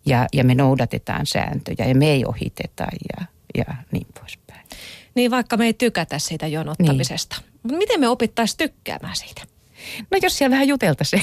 ja, 0.07 0.27
ja 0.33 0.45
me 0.45 0.55
noudatetaan 0.55 1.27
sääntöjä 1.27 1.89
ja 1.89 1.95
me 1.95 2.11
ei 2.11 2.25
ohiteta 2.25 2.85
ja, 2.85 3.27
ja 3.59 3.75
niin 3.93 4.07
poispäin. 4.21 4.67
Niin 5.15 5.31
vaikka 5.31 5.57
me 5.57 5.67
ei 5.67 5.75
tykätä 5.75 6.19
siitä 6.19 6.47
jonottamisesta. 6.47 7.37
Niin. 7.63 7.79
Miten 7.79 8.01
me 8.01 8.09
opittaisiin 8.09 8.59
tykkäämään 8.59 9.17
siitä? 9.17 9.43
No 10.11 10.19
jos 10.23 10.39
siellä 10.39 10.55
vähän 10.55 10.69
juteltaisiin. 10.69 11.23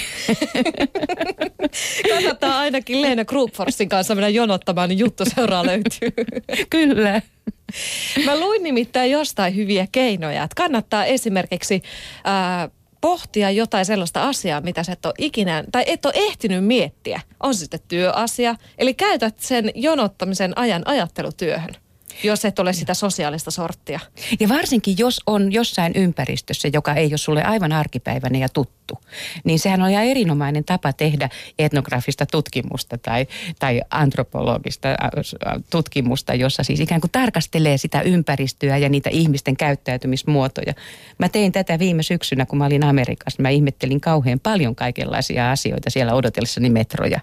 Kannattaa 2.13 2.59
ainakin 2.59 3.01
Leena 3.01 3.25
Groupforsin 3.25 3.89
kanssa 3.89 4.15
mennä 4.15 4.29
jonottamaan, 4.29 4.89
niin 4.89 4.99
juttu 4.99 5.23
seuraa 5.35 5.65
löytyy. 5.65 6.11
Kyllä. 6.69 7.21
Mä 8.25 8.39
luin 8.39 8.63
nimittäin 8.63 9.11
jostain 9.11 9.55
hyviä 9.55 9.87
keinoja, 9.91 10.43
että 10.43 10.55
kannattaa 10.55 11.05
esimerkiksi 11.05 11.81
ää, 12.23 12.69
pohtia 13.05 13.51
jotain 13.51 13.85
sellaista 13.85 14.27
asiaa, 14.27 14.61
mitä 14.61 14.83
sä 14.83 14.91
et 14.91 15.05
ole 15.05 15.13
ikinä, 15.17 15.63
tai 15.71 15.83
et 15.87 16.05
ole 16.05 16.13
ehtinyt 16.15 16.65
miettiä. 16.65 17.21
On 17.39 17.55
sitten 17.55 17.79
työasia, 17.87 18.55
eli 18.77 18.93
käytät 18.93 19.39
sen 19.39 19.71
jonottamisen 19.75 20.57
ajan 20.57 20.81
ajattelutyöhön 20.85 21.75
jos 22.23 22.45
et 22.45 22.59
ole 22.59 22.73
sitä 22.73 22.93
sosiaalista 22.93 23.51
sorttia. 23.51 23.99
Ja 24.39 24.49
varsinkin, 24.49 24.95
jos 24.97 25.21
on 25.27 25.51
jossain 25.51 25.93
ympäristössä, 25.95 26.69
joka 26.73 26.93
ei 26.93 27.07
ole 27.07 27.17
sulle 27.17 27.43
aivan 27.43 27.71
arkipäiväinen 27.71 28.41
ja 28.41 28.49
tuttu, 28.49 28.84
niin 29.43 29.59
sehän 29.59 29.81
on 29.81 29.89
ihan 29.89 30.05
erinomainen 30.05 30.63
tapa 30.63 30.93
tehdä 30.93 31.29
etnografista 31.59 32.25
tutkimusta 32.25 32.97
tai, 32.97 33.27
tai 33.59 33.81
antropologista 33.91 34.87
tutkimusta, 35.69 36.33
jossa 36.33 36.63
siis 36.63 36.79
ikään 36.79 37.01
kuin 37.01 37.11
tarkastelee 37.11 37.77
sitä 37.77 38.01
ympäristöä 38.01 38.77
ja 38.77 38.89
niitä 38.89 39.09
ihmisten 39.09 39.57
käyttäytymismuotoja. 39.57 40.73
Mä 41.17 41.29
tein 41.29 41.51
tätä 41.51 41.79
viime 41.79 42.03
syksynä, 42.03 42.45
kun 42.45 42.57
mä 42.57 42.65
olin 42.65 42.83
Amerikassa. 42.83 43.41
Mä 43.41 43.49
ihmettelin 43.49 44.01
kauhean 44.01 44.39
paljon 44.39 44.75
kaikenlaisia 44.75 45.51
asioita 45.51 45.89
siellä 45.89 46.13
odotellessani 46.13 46.69
metroja 46.69 47.19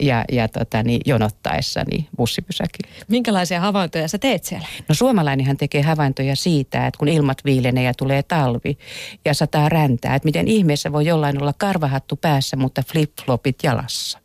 ja, 0.00 0.24
ja 0.32 0.48
tota, 0.48 0.82
niin, 0.82 1.00
jonottaessani 1.06 2.08
bussipysäkillä. 2.16 2.90
Minkälaisia 3.08 3.60
havaintoja 3.60 4.08
sä 4.08 4.18
teet 4.18 4.44
siellä? 4.44 4.66
No 4.88 4.94
suomalainenhan 4.94 5.56
tekee 5.56 5.82
havaintoja 5.82 6.36
siitä, 6.36 6.86
että 6.86 6.98
kun 6.98 7.08
ilmat 7.08 7.38
viilenee 7.44 7.84
ja 7.84 7.94
tulee 7.94 8.22
talvi 8.22 8.78
ja 9.24 9.34
sataa 9.34 9.68
räntää, 9.68 10.14
että 10.14 10.26
miten 10.26 10.48
ihmeessä 10.48 10.89
voi 10.92 11.06
jollain 11.06 11.42
olla 11.42 11.52
karvahattu 11.58 12.16
päässä, 12.16 12.56
mutta 12.56 12.82
flip-flopit 12.82 13.56
jalassa. 13.62 14.18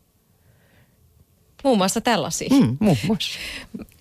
Muun 1.64 1.78
muassa 1.78 2.00
tällaisia. 2.00 2.48
Mm, 2.50 2.76
muun 2.80 2.96
muassa. 3.06 3.38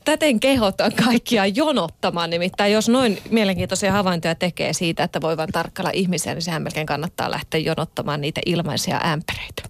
Täten 0.05 0.39
kehotan 0.39 0.91
kaikkia 1.05 1.45
jonottamaan, 1.45 2.29
nimittäin 2.29 2.73
jos 2.73 2.89
noin 2.89 3.21
mielenkiintoisia 3.29 3.91
havaintoja 3.91 4.35
tekee 4.35 4.73
siitä, 4.73 5.03
että 5.03 5.21
voi 5.21 5.37
vain 5.37 5.51
tarkkailla 5.51 5.91
ihmisiä, 5.93 6.33
niin 6.33 6.41
sehän 6.41 6.63
melkein 6.63 6.85
kannattaa 6.85 7.31
lähteä 7.31 7.59
jonottamaan 7.59 8.21
niitä 8.21 8.41
ilmaisia 8.45 9.01
ämpäreitä. 9.05 9.63